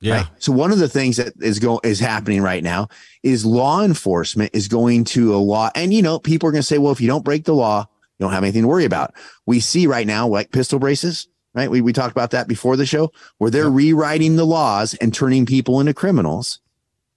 [0.00, 0.16] Yeah.
[0.16, 0.26] Right?
[0.38, 2.88] So one of the things that is going is happening right now
[3.22, 6.66] is law enforcement is going to a law, and you know, people are going to
[6.66, 9.14] say, well, if you don't break the law, you don't have anything to worry about.
[9.46, 11.68] We see right now, like pistol braces, right?
[11.70, 15.46] We we talked about that before the show, where they're rewriting the laws and turning
[15.46, 16.60] people into criminals.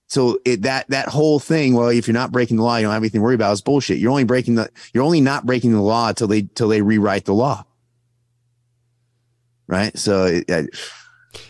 [0.07, 2.93] So it, that that whole thing, well, if you're not breaking the law, you don't
[2.93, 3.51] have anything to worry about.
[3.51, 3.99] Is bullshit.
[3.99, 7.25] You're only breaking the, you're only not breaking the law till they till they rewrite
[7.25, 7.63] the law,
[9.67, 9.95] right?
[9.97, 10.67] So it, I-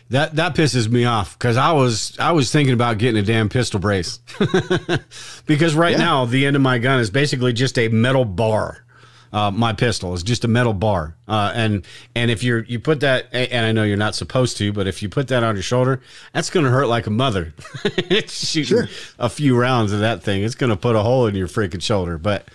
[0.10, 3.48] That that pisses me off because I was I was thinking about getting a damn
[3.48, 4.20] pistol brace
[5.46, 5.98] because right Yeah.
[5.98, 8.84] now the end of my gun is basically just a metal bar.
[9.32, 13.02] Uh, my pistol is just a metal bar, uh, and and if you're you put
[13.02, 15.64] that, and I know you're not supposed to, but if you put that on your
[15.64, 16.02] shoulder,
[16.34, 17.54] that's going to hurt like a mother.
[18.28, 18.88] shooting Sure.
[19.20, 20.44] a few rounds of that thing.
[20.44, 22.18] It's going to put a hole in your freaking shoulder.
[22.18, 22.48] But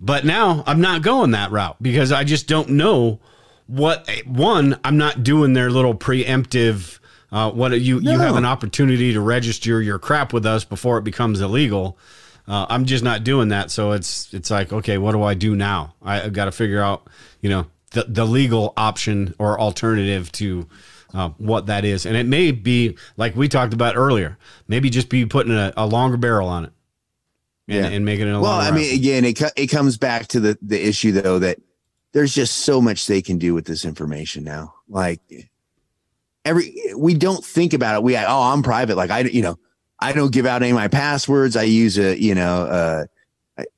[0.00, 3.20] but now I'm not going that route because I just don't know
[3.66, 6.98] what one I'm not doing their little preemptive
[7.32, 11.02] uh, what you you have an opportunity to register your crap with us before it
[11.04, 11.98] becomes illegal.
[12.46, 15.56] Uh, I'm just not doing that, so it's it's like okay, what do I do
[15.56, 15.94] now?
[16.02, 17.08] I, I've got to figure out
[17.40, 20.68] you know the the legal option or alternative to
[21.14, 24.36] uh, what that is, and it may be like we talked about earlier,
[24.68, 26.72] maybe just be putting a, a longer barrel on it
[27.68, 27.90] and, Yeah.
[27.92, 30.86] and making it a well, I mean, again, it it comes back to the the
[30.86, 31.58] issue though that
[32.12, 34.74] there's just so much they can do with this information now.
[34.88, 35.20] Like
[36.44, 38.02] every we don't think about it.
[38.02, 38.22] We oh,
[38.52, 38.96] I'm private.
[38.96, 39.58] Like I, you know,
[40.04, 41.56] I don't give out any of my passwords.
[41.56, 43.04] I use a, you know, uh,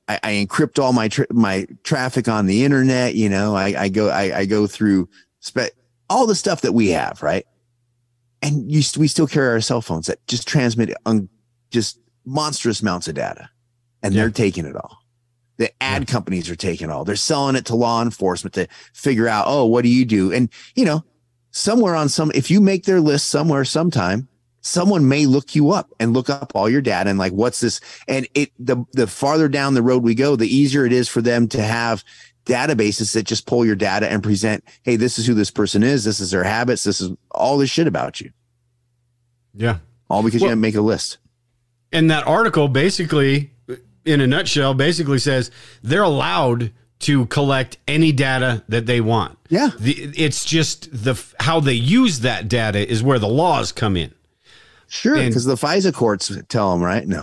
[0.09, 3.15] I, I encrypt all my tra- my traffic on the internet.
[3.15, 5.09] You know, I, I go I, I go through
[5.41, 5.75] spe-
[6.11, 7.47] all the stuff that we have, right?
[8.43, 11.29] And you st- we still carry our cell phones that just transmit on
[11.71, 13.49] just monstrous amounts of data,
[14.03, 14.23] and Yeah.
[14.23, 14.99] they're taking it all.
[15.59, 17.05] The ad companies are taking all.
[17.05, 20.33] They're selling it to law enforcement to figure out, oh, what do you do?
[20.33, 21.05] And you know,
[21.51, 24.29] somewhere on some, if you make their list somewhere sometime,
[24.67, 27.81] someone may look you up and look up all your data and like, what's this?
[28.09, 31.23] And it, the, the farther down the road we go, the easier it is for
[31.23, 32.03] them to have
[32.45, 36.05] databases that just pull your data and present, Hey, this is who this person is.
[36.05, 36.85] This is their habits.
[36.85, 38.31] This is all this shit about you.
[39.55, 39.79] yeah.
[40.09, 41.19] All because Well- you didn't make a list.
[41.93, 43.53] And that article basically,
[44.05, 45.51] in a nutshell, basically says
[45.83, 49.39] they're allowed to collect any data that they want.
[49.49, 49.71] Yeah.
[49.79, 54.13] The, it's just the how they use that data is where the laws come in.
[54.89, 55.17] Sure.
[55.17, 57.07] Because the FISA courts tell them, right?
[57.07, 57.23] No.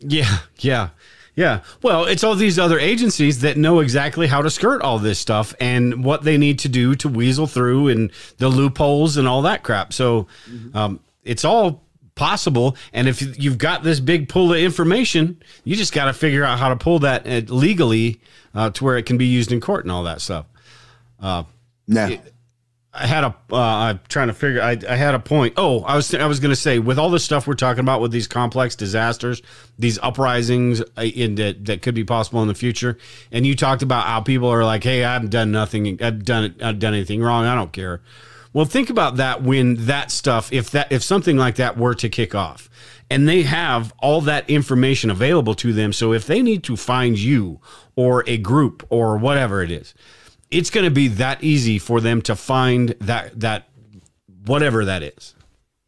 [0.00, 0.90] Yeah, yeah.
[1.34, 1.62] Yeah.
[1.82, 5.54] Well, it's all these other agencies that know exactly how to skirt all this stuff
[5.60, 9.62] and what they need to do to weasel through and the loopholes and all that
[9.62, 9.94] crap.
[9.94, 10.26] So
[10.74, 11.82] um, it's all
[12.16, 12.76] possible.
[12.92, 16.58] And if you've got this big pool of information, you just got to figure out
[16.58, 18.20] how to pull that uh, legally
[18.54, 20.44] uh, to where it can be used in court and all that stuff.
[21.86, 22.18] No.
[22.94, 23.34] I had a.
[23.50, 24.60] Uh, I'm trying to figure.
[24.60, 25.54] I, I had a point.
[25.56, 26.14] Oh, I was.
[26.14, 28.76] I was going to say with all the stuff we're talking about with these complex
[28.76, 29.40] disasters,
[29.78, 32.98] these uprisings uh, in that that could be possible in the future,
[33.30, 36.02] and you talked about how people are like, "Hey, I've done nothing.
[36.02, 36.54] I've done.
[36.62, 37.46] I've done anything wrong.
[37.46, 38.02] I don't care."
[38.52, 42.10] Well, think about that when that stuff, if that, if something like that were to
[42.10, 42.68] kick off,
[43.08, 47.18] and they have all that information available to them, so if they need to find
[47.18, 47.60] you
[47.96, 49.94] or a group or whatever it is,
[50.52, 53.68] it's going to be that easy for them to find that that
[54.44, 55.34] whatever that is.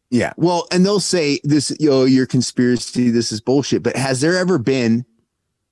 [0.09, 0.33] Yeah.
[0.37, 3.83] Well, and they'll say this, you know, your conspiracy, this is bullshit.
[3.83, 5.05] But has there ever been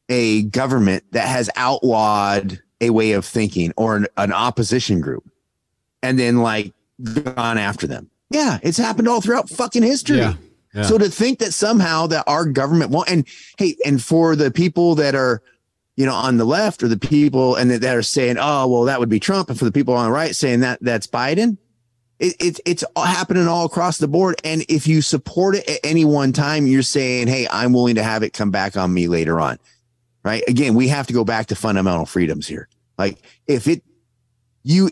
[0.10, 5.24] a government that has outlawed a way of thinking or an, an opposition group
[6.02, 6.74] and then like
[7.24, 8.10] gone after them?
[8.30, 10.18] Yeah, it's happened all throughout fucking history.
[10.18, 10.34] Yeah.
[10.74, 10.82] Yeah.
[10.84, 13.28] So to think that somehow that our government won't, and
[13.60, 15.44] hey, and for the people that are,
[15.96, 18.84] you know, on the left or the people and that, that are saying, oh, well,
[18.84, 21.58] that would be Trump, and for the people on the right saying that that's Biden,
[22.20, 24.40] it, it, it's happening all across the board.
[24.44, 28.04] And if you support it at any one time, you're saying, hey, I'm willing to
[28.04, 29.60] have it come back on me later on.
[30.24, 30.44] Right.
[30.48, 32.70] Again, we have to go back to fundamental freedoms here.
[32.98, 33.84] Like if it,
[34.64, 34.90] you,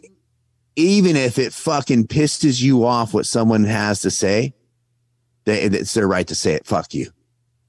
[0.76, 4.54] even if it fucking pisses you off what someone has to say,
[5.46, 6.66] they, it's their right to say it.
[6.66, 7.12] Fuck you.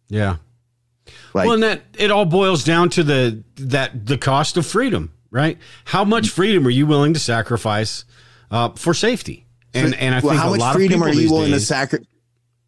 [0.09, 0.37] Yeah.
[1.35, 5.13] Like, well, and that it all boils down to the that the cost of freedom,
[5.31, 5.59] right?
[5.87, 8.05] How much freedom are you willing to sacrifice
[8.51, 9.47] uh, for safety?
[9.75, 11.61] And and I well, think how a much lot freedom of are you willing to
[11.61, 12.07] sacrifice?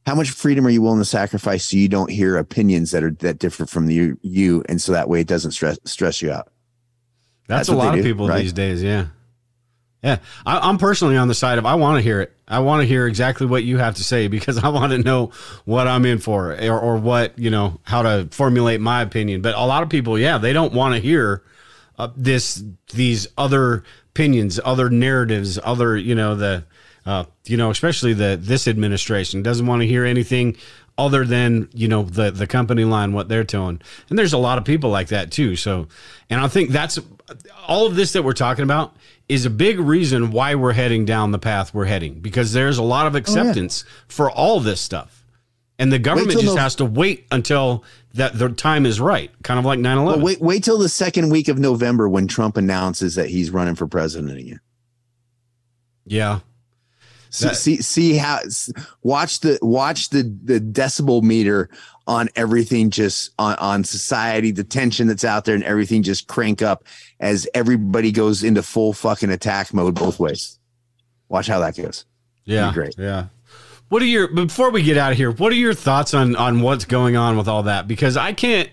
[0.07, 3.11] How much freedom are you willing to sacrifice so you don't hear opinions that are
[3.21, 6.51] that different from you, you and so that way it doesn't stress stress you out?
[7.47, 8.41] That's, that's a lot of do, people right?
[8.41, 8.83] these days.
[8.83, 9.07] Yeah.
[10.05, 10.19] Yeah.
[10.45, 12.37] I, I'm personally on the side of I want to hear it.
[12.47, 15.33] I want to hear exactly what you have to say because I want to know
[15.65, 19.41] what I'm in for or, or what, you know, how to formulate my opinion.
[19.41, 21.43] But a lot of people, yeah, they don't want to hear
[21.99, 26.65] uh, this, these other opinions, other narratives, other, you know, the,
[27.07, 30.57] uh, you know, especially the, this administration doesn't want to hear anything
[30.97, 34.59] other than you know the the company line what they're telling and there's a lot
[34.59, 35.89] of people like that too so
[36.31, 37.01] and i think that's
[37.67, 38.95] all of this that we're talking about
[39.29, 42.83] is a big reason why we're heading down the path we're heading because there's a
[42.83, 45.25] lot of acceptance for all this stuff.
[45.79, 47.83] And the government just no- has to wait until
[48.13, 51.31] that the time is right kind of like 9-11 Well, wait, wait till the second
[51.31, 54.61] week of November when Trump announces that he's running for president again.
[56.05, 56.41] yeah
[57.35, 58.39] See, That- see, see how
[59.03, 61.69] watch the watch the the decibel meter
[62.07, 66.63] on everything just on on society, the tension that's out there, and everything just crank
[66.63, 66.85] up
[67.19, 70.61] as everybody goes into full fucking attack mode both ways.
[71.29, 72.05] Watch how that goes.
[72.45, 72.95] Yeah, great.
[72.97, 73.27] Yeah.
[73.89, 75.33] What are your before we get out of here?
[75.33, 77.89] What are your thoughts on on what's going on with all that?
[77.89, 78.69] Because I can't.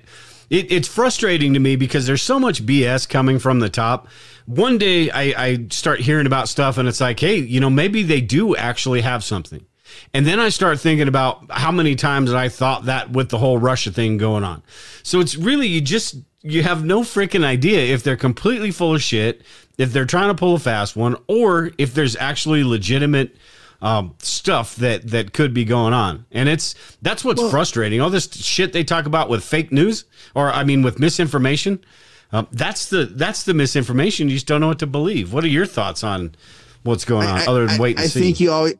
[0.51, 4.09] It, it's frustrating to me because there's so much BS coming from the top.
[4.45, 8.03] One day I, I start hearing about stuff and it's like, hey, you know, maybe
[8.03, 9.65] they do actually have something.
[10.13, 13.57] And then I start thinking about how many times I thought that with the whole
[13.57, 14.61] Russia thing going on.
[15.03, 19.01] So it's really you just you have no freaking idea if they're completely full of
[19.01, 19.43] shit,
[19.77, 23.35] if they're trying to pull a fast one, or if there's actually legitimate
[23.81, 26.25] um, stuff that that could be going on.
[26.31, 27.99] And it's that's what's frustrating.
[28.01, 30.05] All this shit they talk about with fake news,
[30.35, 31.83] or I mean with misinformation.
[32.31, 34.29] Um, that's the that's the misinformation.
[34.29, 35.33] You just don't know what to believe.
[35.33, 36.35] What are your thoughts on
[36.83, 38.21] what's going on, I- other than I- wait and I see?
[38.21, 38.75] think you always,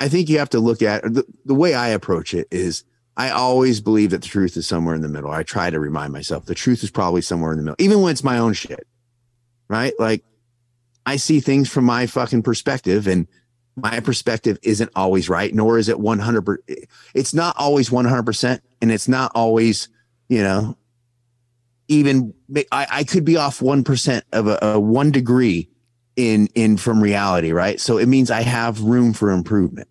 [0.00, 2.84] I think you have to look at the, the way I approach it is
[3.16, 5.30] I always believe that the truth is somewhere in the middle.
[5.30, 8.10] I try to remind myself the truth is probably somewhere in the middle, even when
[8.12, 8.86] it's my own shit.
[9.68, 9.92] Right?
[10.00, 10.24] Like
[11.06, 13.28] I see things from my fucking perspective and
[13.76, 16.42] my perspective isn't always right, nor is it 100.
[16.42, 16.58] per-
[17.14, 18.60] It's not always 100%.
[18.82, 19.88] And it's not always,
[20.28, 20.76] you know,
[21.88, 22.32] even
[22.72, 25.68] I, I could be off 1% of a, a one degree
[26.16, 29.88] in in from reality right so it means i have room for improvement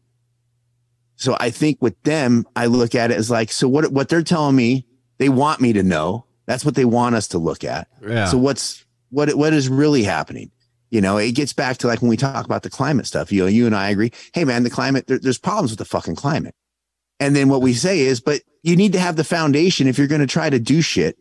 [1.15, 4.21] so i think with them i look at it as like so what what they're
[4.21, 4.85] telling me
[5.17, 8.25] they want me to know that's what they want us to look at Yeah.
[8.25, 10.51] so what's what what is really happening
[10.89, 13.41] you know it gets back to like when we talk about the climate stuff you
[13.41, 16.15] know you and i agree hey man the climate there, there's problems with the fucking
[16.15, 16.55] climate
[17.19, 20.07] and then what we say is but you need to have the foundation if you're
[20.07, 21.17] going to try to do shit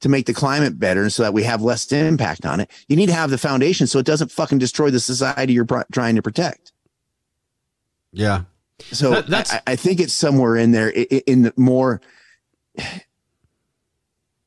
[0.00, 2.70] to make the climate better so that we have less impact on it.
[2.86, 6.16] You need to have the foundation so it doesn't fucking destroy the society you're trying
[6.16, 6.72] to protect.
[8.12, 8.42] yeah.
[8.92, 12.02] So That- that's- I, I think it's somewhere in there in the more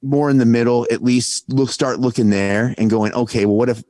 [0.01, 3.70] more in the middle, at least look start looking there and going, okay, well, what
[3.70, 3.84] if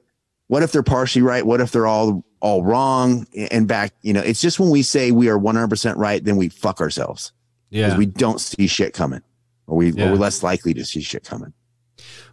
[0.50, 1.46] what if they're partially right?
[1.46, 3.26] What if they're all all wrong?
[3.52, 6.50] And back, you know, it's just when we say we are 100% right, then we
[6.50, 7.32] fuck ourselves.
[7.70, 7.86] Yeah.
[7.88, 9.22] Because we don't see shit coming.
[9.68, 10.08] Or we Yeah.
[10.08, 11.54] or we're less likely to see shit coming.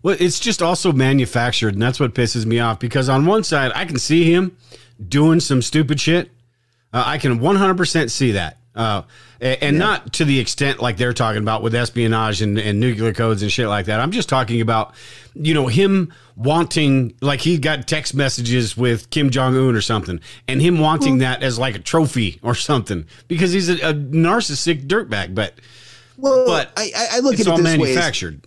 [0.03, 2.79] Well, it's just also manufactured, and that's what pisses me off.
[2.79, 4.57] Because on one side, I can see him
[5.09, 6.31] doing some stupid shit.
[6.93, 8.59] Uh, I can 100% see that.
[8.77, 9.03] Uh,
[9.41, 13.13] a- and not to the extent like they're talking about with espionage and, and nuclear
[13.13, 14.01] codes and shit like that.
[14.01, 14.95] I'm just talking about,
[15.35, 20.21] you know, him wanting, like he got text messages with Kim Jong Un or something,
[20.47, 24.87] and him wanting that as like a trophy or something because he's a, a narcissistic
[24.87, 25.35] dirtbag.
[25.35, 25.55] But
[26.19, 27.79] Well, But I, I- look at all it this way.
[27.79, 28.45] manufactured.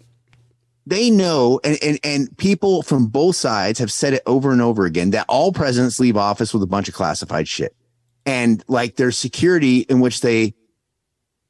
[0.86, 4.86] They know, and, and and people from both sides have said it over and over
[4.86, 7.76] again that all presidents leave office with a bunch of classified shit,
[8.26, 10.54] and like their security in which they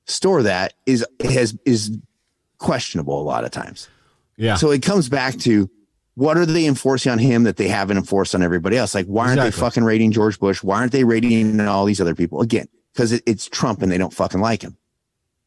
[0.05, 1.97] store that is has is
[2.57, 3.87] questionable a lot of times.
[4.37, 4.55] Yeah.
[4.55, 5.69] So it comes back to
[6.15, 8.93] what are they enforcing on him that they haven't enforced on everybody else?
[8.93, 10.61] Like, why aren't they fucking raiding George Bush?
[10.61, 12.41] Why aren't they raiding all these other people?
[12.41, 14.77] Again, because it, it's Trump and they don't fucking like him.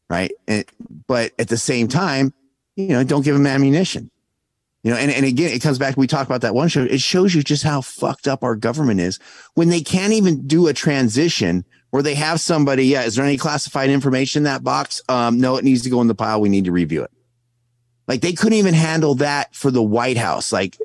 [0.09, 0.31] Right.
[0.47, 0.65] And,
[1.07, 2.33] but at the same time,
[2.75, 4.09] you know, don't give him ammunition.
[4.83, 5.95] You know, and, and again, it comes back.
[5.95, 6.83] We talked about that one show.
[6.83, 9.17] It shows you just how fucked up our government is
[9.53, 12.87] when they can't even do a transition where they have somebody.
[12.87, 15.01] Yeah, is there any classified information in that box?
[15.07, 16.41] Um, no, it needs to go in the pile.
[16.41, 17.11] We need to review it.
[18.09, 20.51] Like they couldn't even handle that for the White House.
[20.51, 20.77] Like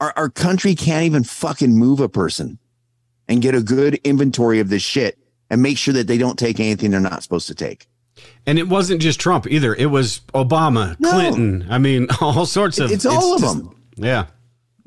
[0.00, 2.58] our, our country can't even fucking move a person
[3.28, 5.16] and get a good inventory of this shit
[5.48, 7.86] and make sure that they don't take anything they're not supposed to take.
[8.46, 9.74] And it wasn't just Trump either.
[9.74, 11.10] It was Obama, No.
[11.10, 11.66] Clinton.
[11.70, 12.90] I mean, all sorts of.
[12.90, 13.76] It's all of just- them.
[13.96, 14.26] Yeah.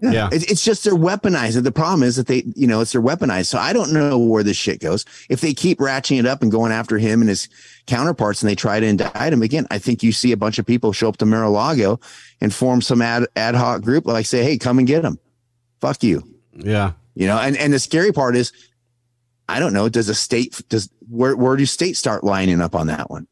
[0.02, 0.28] Yeah.
[0.34, 1.62] It- It's just they're weaponized.
[1.64, 3.46] The problem is that they, you know, it's they're weaponized.
[3.46, 5.06] So I don't know where this shit goes.
[5.30, 7.48] If they keep ratcheting it up and going after him and his
[7.88, 10.66] counterparts and they try to indict him again, I think you see a bunch of
[10.66, 12.00] people show up to Mar-a-Lago
[12.42, 15.20] and form some ad, ad hoc group, like say, Hey, come and get him.
[15.80, 16.22] Fuck you.
[16.54, 16.94] Yeah.
[17.16, 18.52] You know, and, and the scary part is,
[19.48, 22.88] I don't know, does a state, does, where, where do states start lining up on
[22.88, 23.28] that one?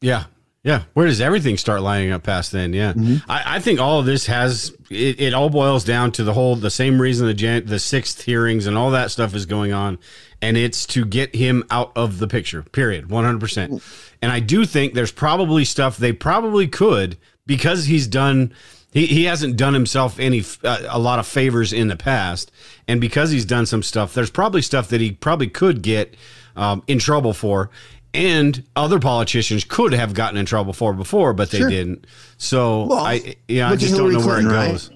[0.00, 0.24] Yeah.
[0.64, 0.82] Yeah.
[0.94, 2.72] Where does everything start lining up past then?
[2.72, 2.92] Yeah.
[2.92, 3.30] Mm-hmm.
[3.30, 6.56] I, I think all of this has, it, it all boils down to the whole,
[6.56, 9.98] the same reason the, Jan, the sixth hearings and all that stuff is going on.
[10.42, 13.08] And it's to get him out of the picture, period.
[13.08, 13.82] 100%.
[14.20, 17.16] And I do think there's probably stuff they probably could
[17.46, 18.52] because he's done,
[18.92, 22.50] he, he hasn't done himself any, uh, a lot of favors in the past.
[22.86, 26.14] And because he's done some stuff, there's probably stuff that he probably could get
[26.58, 27.70] um, in trouble for.
[28.14, 31.68] And other politicians could have gotten in trouble for before, but they Sure.
[31.70, 32.06] didn't.
[32.38, 34.70] So Well, I, yeah, I just don't Hillary know where it Clinton, right?
[34.72, 34.90] goes.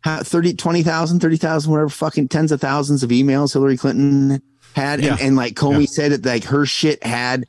[0.00, 4.40] How, 30, 20,000, 30,000, whatever, fucking tens of thousands of emails Hillary Clinton
[4.74, 5.00] had.
[5.02, 5.12] Yeah.
[5.14, 5.86] And, and like Comey Yeah.
[5.86, 7.44] said, that like her shit had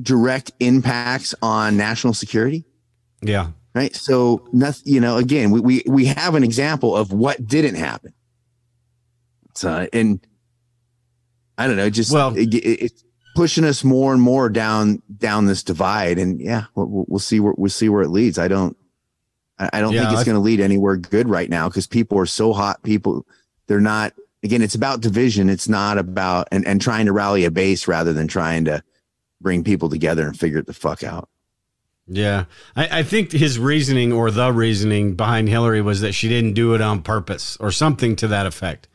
[0.00, 2.64] direct impacts on national security.
[3.22, 3.48] Yeah.
[3.74, 3.94] Right.
[3.96, 8.12] So nothing, you know, again, we, we, we have an example of what didn't happen.
[9.54, 10.20] So, and
[11.58, 13.04] I don't know, just, Well- it, it- it's
[13.34, 16.18] pushing us more and more down, down this divide.
[16.18, 18.38] And yeah, we'll, we'll- see where, we'll see where it leads.
[18.38, 18.76] I don't,
[19.58, 22.18] I I don't Yeah, think it's going to lead anywhere good right now because people
[22.18, 22.82] are so hot.
[22.82, 23.26] People,
[23.66, 25.48] they're not, again, it's about division.
[25.50, 28.82] It's not about, and, and trying to rally a base rather than trying to
[29.40, 31.28] bring people together and figure it the fuck out.
[32.06, 32.44] Yeah.
[32.76, 36.74] I, I think his reasoning or the reasoning behind Hillary was that she didn't do
[36.74, 38.88] it on purpose or something to that effect.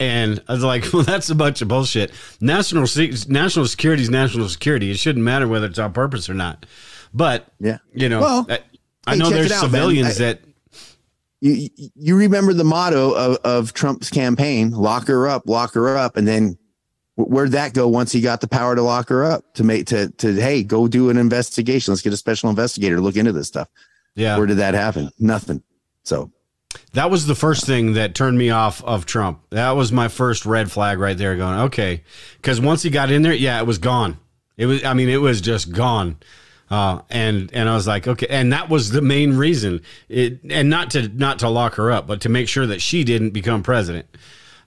[0.00, 2.12] And I was like, well, that's a bunch of bullshit.
[2.40, 2.86] National
[3.28, 4.90] national security is national security.
[4.90, 6.66] It shouldn't matter whether it's on purpose or not.
[7.12, 7.78] But Yeah.
[7.94, 8.60] you know, Well, I,
[9.06, 10.40] I hey, know there's out, civilians I- that
[11.40, 16.16] you you- remember the motto of, of Trump's campaign: "Lock her up, lock her up,"
[16.16, 16.58] and then
[17.14, 20.08] where'd that go once he got the power to lock her up to make to
[20.18, 23.48] to hey go do an investigation let's get a special investigator to look into this
[23.48, 23.68] stuff
[24.14, 24.36] yeah.
[24.36, 25.60] where did that happen nothing
[26.04, 26.30] so
[26.92, 29.40] That was the first thing that turned me off of Trump.
[29.50, 32.02] That was my first red flag right there going, okay.
[32.36, 34.18] Because once he got in there, yeah, it was gone.
[34.56, 36.16] It was, I mean, it was just gone.
[36.70, 38.26] Uh, and, and I was like, okay.
[38.28, 42.06] And that was the main reason it, and not to, not to lock her up,
[42.06, 44.06] but to make sure that she didn't become president,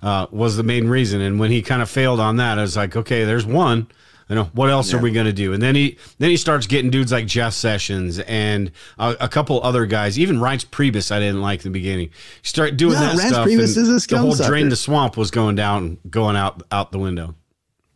[0.02, 1.22] uh, was the main reason.
[1.22, 3.88] And when he kind of failed on that, I was like, okay, there's one.
[4.30, 5.52] You know what else are we going to do?
[5.54, 9.62] And then he then he starts getting dudes like Jeff Sessions and a, a couple
[9.64, 10.18] other guys.
[10.18, 12.12] Even Reince Priebus, I didn't like in the beginning.
[12.42, 13.48] Start doing No, that Reince stuff.
[13.48, 14.48] Priebus is a the whole scumsucker.
[14.48, 17.36] drain the swamp was going down, going out out the window.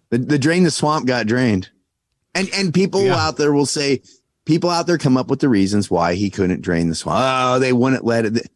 [0.10, 1.70] the, the drain the swamp got drained
[2.34, 3.16] and and people Yeah.
[3.16, 4.02] out there will say
[4.46, 7.60] people out there come up with the reasons why he couldn't drain the swamp oh
[7.60, 8.48] they wouldn't let it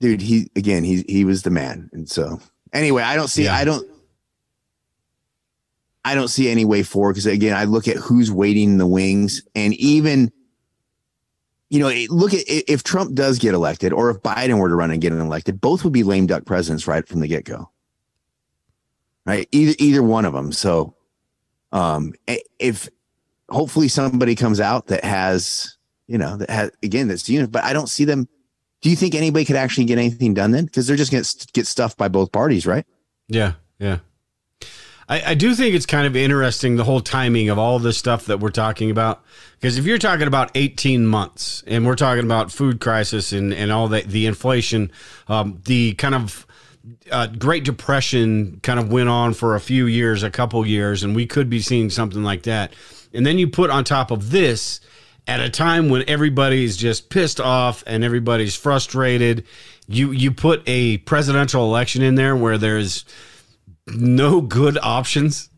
[0.00, 2.40] dude he again he he was the man and so
[2.72, 3.54] anyway i don't see Yeah.
[3.56, 3.88] i don't
[6.10, 8.86] i don't see any way forward because again i look at who's waiting in the
[8.86, 10.32] wings and even
[11.70, 14.90] you know, look at if Trump does get elected, or if Biden were to run
[14.90, 17.70] and get elected, both would be lame duck presidents right from the get go.
[19.26, 20.52] Right, either either one of them.
[20.52, 20.96] So,
[21.72, 22.14] um,
[22.58, 22.88] if
[23.50, 27.74] hopefully somebody comes out that has, you know, that has again that's unit, but I
[27.74, 28.26] don't see them.
[28.80, 30.64] Do you think anybody could actually get anything done then?
[30.64, 32.86] Because they're just going to get stuffed by both parties, right?
[33.26, 33.98] Yeah, yeah.
[35.08, 38.26] I, I do think it's kind of interesting the whole timing of all this stuff
[38.26, 39.22] that we're talking about.
[39.60, 43.72] Because if you're talking about 18 months and we're talking about food crisis and, and
[43.72, 44.92] all that, the inflation,
[45.28, 46.46] um, the kind of
[47.10, 51.16] uh, Great Depression kind of went on for a few years, a couple years, and
[51.16, 52.72] we could be seeing something like that.
[53.12, 54.80] And then you put on top of this
[55.26, 59.44] at a time when everybody's just pissed off and everybody's frustrated.
[59.86, 63.04] You you put a presidential election in there where there's
[63.94, 65.50] no good options.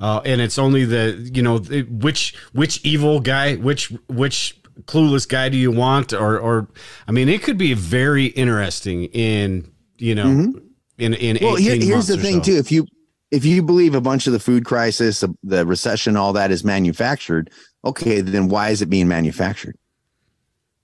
[0.00, 5.48] Uh, and it's only the you know which which evil guy which which clueless guy
[5.48, 6.68] do you want or or
[7.06, 10.58] I mean it could be very interesting in you know mm-hmm.
[10.98, 12.52] in in well here, here's the thing so.
[12.52, 12.86] too if you
[13.30, 17.50] if you believe a bunch of the food crisis the recession all that is manufactured
[17.84, 19.76] okay then why is it being manufactured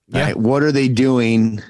[0.07, 0.27] yeah.
[0.27, 0.37] Right?
[0.37, 1.61] what are they doing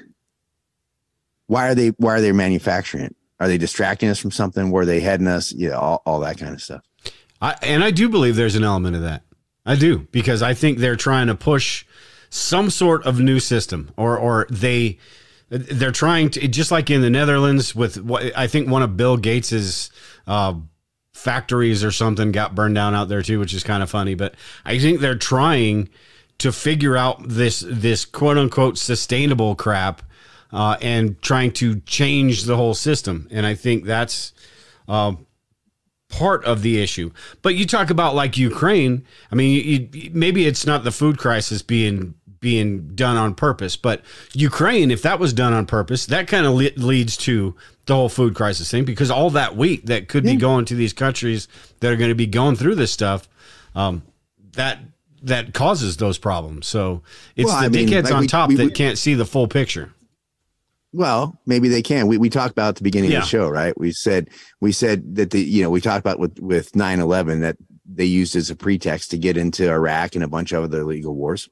[1.48, 4.70] why are they why are they manufacturing it are they distracting us from something?
[4.70, 5.50] Where are they heading us?
[5.50, 6.82] Yeah, all, all that kind of stuff.
[7.40, 9.24] I, and I do believe there's an element of that.
[9.66, 11.84] I do because I think they're trying to push
[12.30, 15.00] some sort of new system, or or they
[15.48, 19.16] they're trying to just like in the Netherlands with what I think one of Bill
[19.16, 19.90] Gates's
[20.28, 20.54] uh,
[21.12, 24.14] factories or something got burned down out there too, which is kind of funny.
[24.14, 25.88] But I think they're trying
[26.38, 30.02] to figure out this this quote unquote sustainable crap
[30.52, 33.28] uh, and trying to change the whole system.
[33.30, 34.32] And I think that's
[34.88, 35.14] uh,
[36.08, 37.10] part of the issue.
[37.40, 39.04] But you talk about like Ukraine.
[39.30, 44.02] I mean, you, maybe it's not the food crisis being being done on purpose, but
[44.34, 47.54] Ukraine, if that was done on purpose, that kind of le- leads to
[47.86, 50.32] the whole food crisis thing because all that wheat that could yeah.
[50.32, 51.46] be going to these countries
[51.78, 53.28] that are going to be going through this stuff,
[53.76, 54.02] um,
[54.54, 54.80] that
[55.22, 56.66] that causes those problems.
[56.66, 57.02] So
[57.36, 59.14] it's well, the I mean, dickheads like on we, top we, that we, can't see
[59.14, 59.92] the full picture.
[60.92, 62.06] Well, maybe they can.
[62.06, 63.18] We we talked about at the beginning yeah.
[63.18, 63.78] of the show, right?
[63.78, 64.28] We said
[64.60, 67.56] we said that the you know we talked about with with nine eleven that
[67.86, 71.14] they used as a pretext to get into Iraq and a bunch of other illegal
[71.14, 71.48] wars.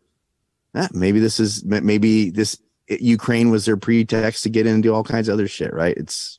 [0.74, 2.58] Ah, maybe this is maybe this
[2.88, 5.96] Ukraine was their pretext to get into all kinds of other shit, right?
[5.96, 6.38] It's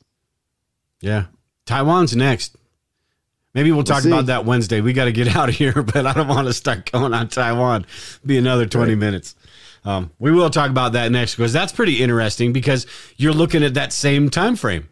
[1.00, 1.26] yeah.
[1.66, 2.56] Taiwan's next.
[3.54, 4.08] Maybe we'll, we'll talk see.
[4.08, 4.80] about that Wednesday.
[4.80, 7.28] We got to get out of here, but I don't want to start going on
[7.28, 7.86] Taiwan.
[8.24, 8.98] Be another 20 right.
[8.98, 9.34] minutes.
[9.84, 12.86] Um, we will talk about that next because that's pretty interesting because
[13.16, 14.88] you're looking at that same time frame,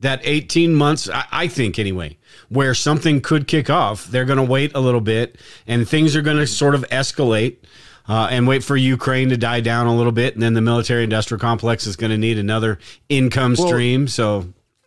[0.00, 4.06] that 18 months, I, I think anyway, where something could kick off.
[4.06, 7.58] They're going to wait a little bit and things are going to sort of escalate.
[8.06, 11.40] Uh, and wait for Ukraine to die down a little bit, and then the military-industrial
[11.40, 12.78] complex is going to need another
[13.08, 14.06] income well, stream.
[14.08, 14.52] So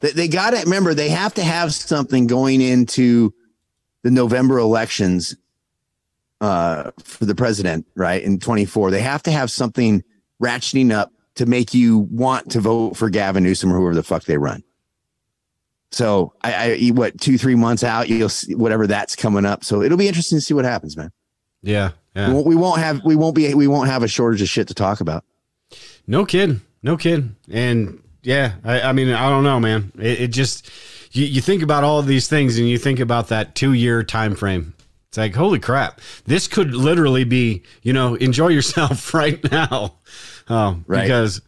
[0.00, 3.32] they, they got to remember they have to have something going into
[4.02, 5.36] the November elections
[6.40, 8.22] uh, for the president, right?
[8.22, 10.02] In 24, they have to have something
[10.42, 14.24] ratcheting up to make you want to vote for Gavin Newsom or whoever the fuck
[14.24, 14.62] they run.
[15.90, 19.64] So I, I what two, three months out, you'll see whatever that's coming up.
[19.64, 21.10] So it'll be interesting to see what happens, man.
[21.62, 21.92] Yeah.
[22.14, 22.28] yeah.
[22.28, 24.68] We, won't, we won't have, we won't be, we won't have a shortage of shit
[24.68, 25.24] to talk about.
[26.06, 27.34] No kid, no kid.
[27.50, 29.92] And yeah, I, I mean, I don't know, man.
[29.98, 30.70] It, it just,
[31.12, 34.02] you, you think about all of these things and you think about that two year
[34.02, 34.74] time frame
[35.08, 39.94] it's like, holy crap, this could literally be, you know, enjoy yourself right now.
[40.48, 41.02] Um, right.
[41.02, 41.40] Because,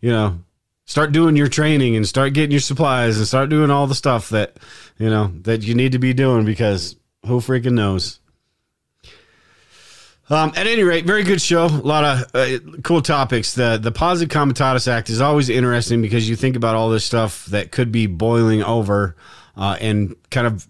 [0.00, 0.40] you know,
[0.84, 4.30] start doing your training and start getting your supplies and start doing all the stuff
[4.30, 4.56] that,
[4.98, 6.96] you know, that you need to be doing because
[7.26, 8.18] who freaking knows?
[10.30, 11.66] Um, at any rate, very good show.
[11.66, 13.54] A lot of uh, cool topics.
[13.54, 17.44] The the Posse Comitatus Act is always interesting because you think about all this stuff
[17.46, 19.16] that could be boiling over
[19.54, 20.66] uh, and kind of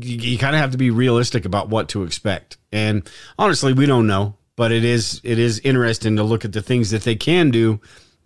[0.00, 2.56] you, you kind of have to be realistic about what to expect.
[2.72, 3.08] And
[3.38, 6.90] honestly, we don't know, but it is it is interesting to look at the things
[6.90, 7.80] that they can do.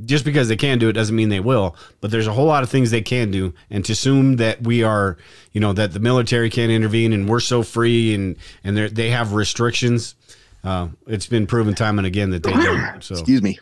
[0.04, 1.74] Just because they can do it doesn't mean they will.
[2.02, 4.82] But there's a whole lot of things they can do, and to assume that we
[4.82, 5.16] are,
[5.52, 9.32] you know, that the military can't intervene and we're so free and and they have
[9.32, 10.14] restrictions.
[10.62, 12.96] Uh, it's been proven time and again that they don't.
[13.02, 13.58] So excuse me.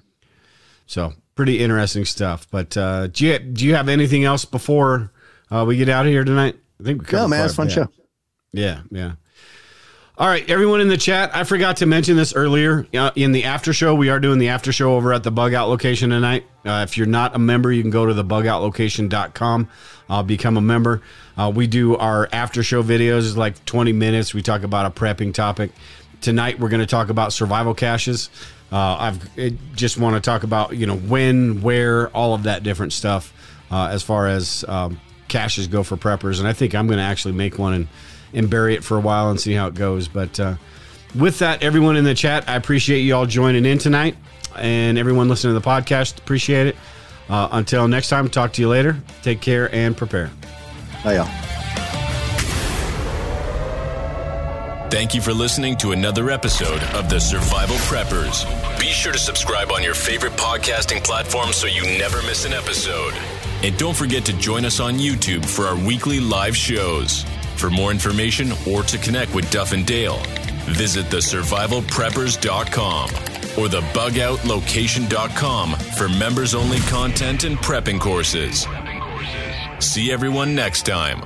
[0.86, 2.48] So pretty interesting stuff.
[2.50, 5.12] But uh, do you do you have anything else before
[5.50, 6.56] uh, we get out of here tonight?
[6.84, 7.22] I think we covered.
[7.22, 7.88] No, man, it's fun show.
[8.52, 9.12] Yeah, yeah.
[10.18, 11.34] All right, everyone in the chat.
[11.34, 13.94] I forgot to mention this earlier uh, in the after show.
[13.94, 16.44] We are doing the after show over at the Bug Out location tonight.
[16.62, 19.68] Uh, if you're not a member, you can go to the bugoutlocation.com.
[20.10, 21.00] Uh, become a member.
[21.38, 24.34] Uh, we do our after show videos, like 20 minutes.
[24.34, 25.72] We talk about a prepping topic.
[26.20, 28.28] tonight we're going to talk about survival caches.
[28.70, 32.62] Uh, I've I just want to talk about you know when, where, all of that
[32.62, 33.32] different stuff
[33.70, 35.00] uh, as far as um,
[35.34, 37.88] caches go for preppers, and I think I'm going to actually make one and
[38.32, 40.06] and bury it for a while and see how it goes.
[40.06, 40.54] But uh,
[41.14, 44.16] with that, everyone in the chat, I appreciate you all joining in tonight,
[44.56, 46.76] and everyone listening to the podcast, appreciate it.
[47.28, 48.96] Uh, until next time, talk to you later.
[49.22, 50.30] Take care and prepare.
[51.02, 51.83] Bye, y'all.
[54.94, 58.46] Thank you for listening to another episode of the Survival Preppers.
[58.78, 63.12] Be sure to subscribe on your favorite podcasting platform so you never miss an episode.
[63.64, 67.24] And don't forget to join us on YouTube for our weekly live shows.
[67.56, 70.22] For more information or to connect with Duff and Dale,
[70.66, 78.64] visit thesurvivalpreppers.com or thebugOutlocation.com for members only content and prepping courses.
[79.80, 81.20] See everyone next time.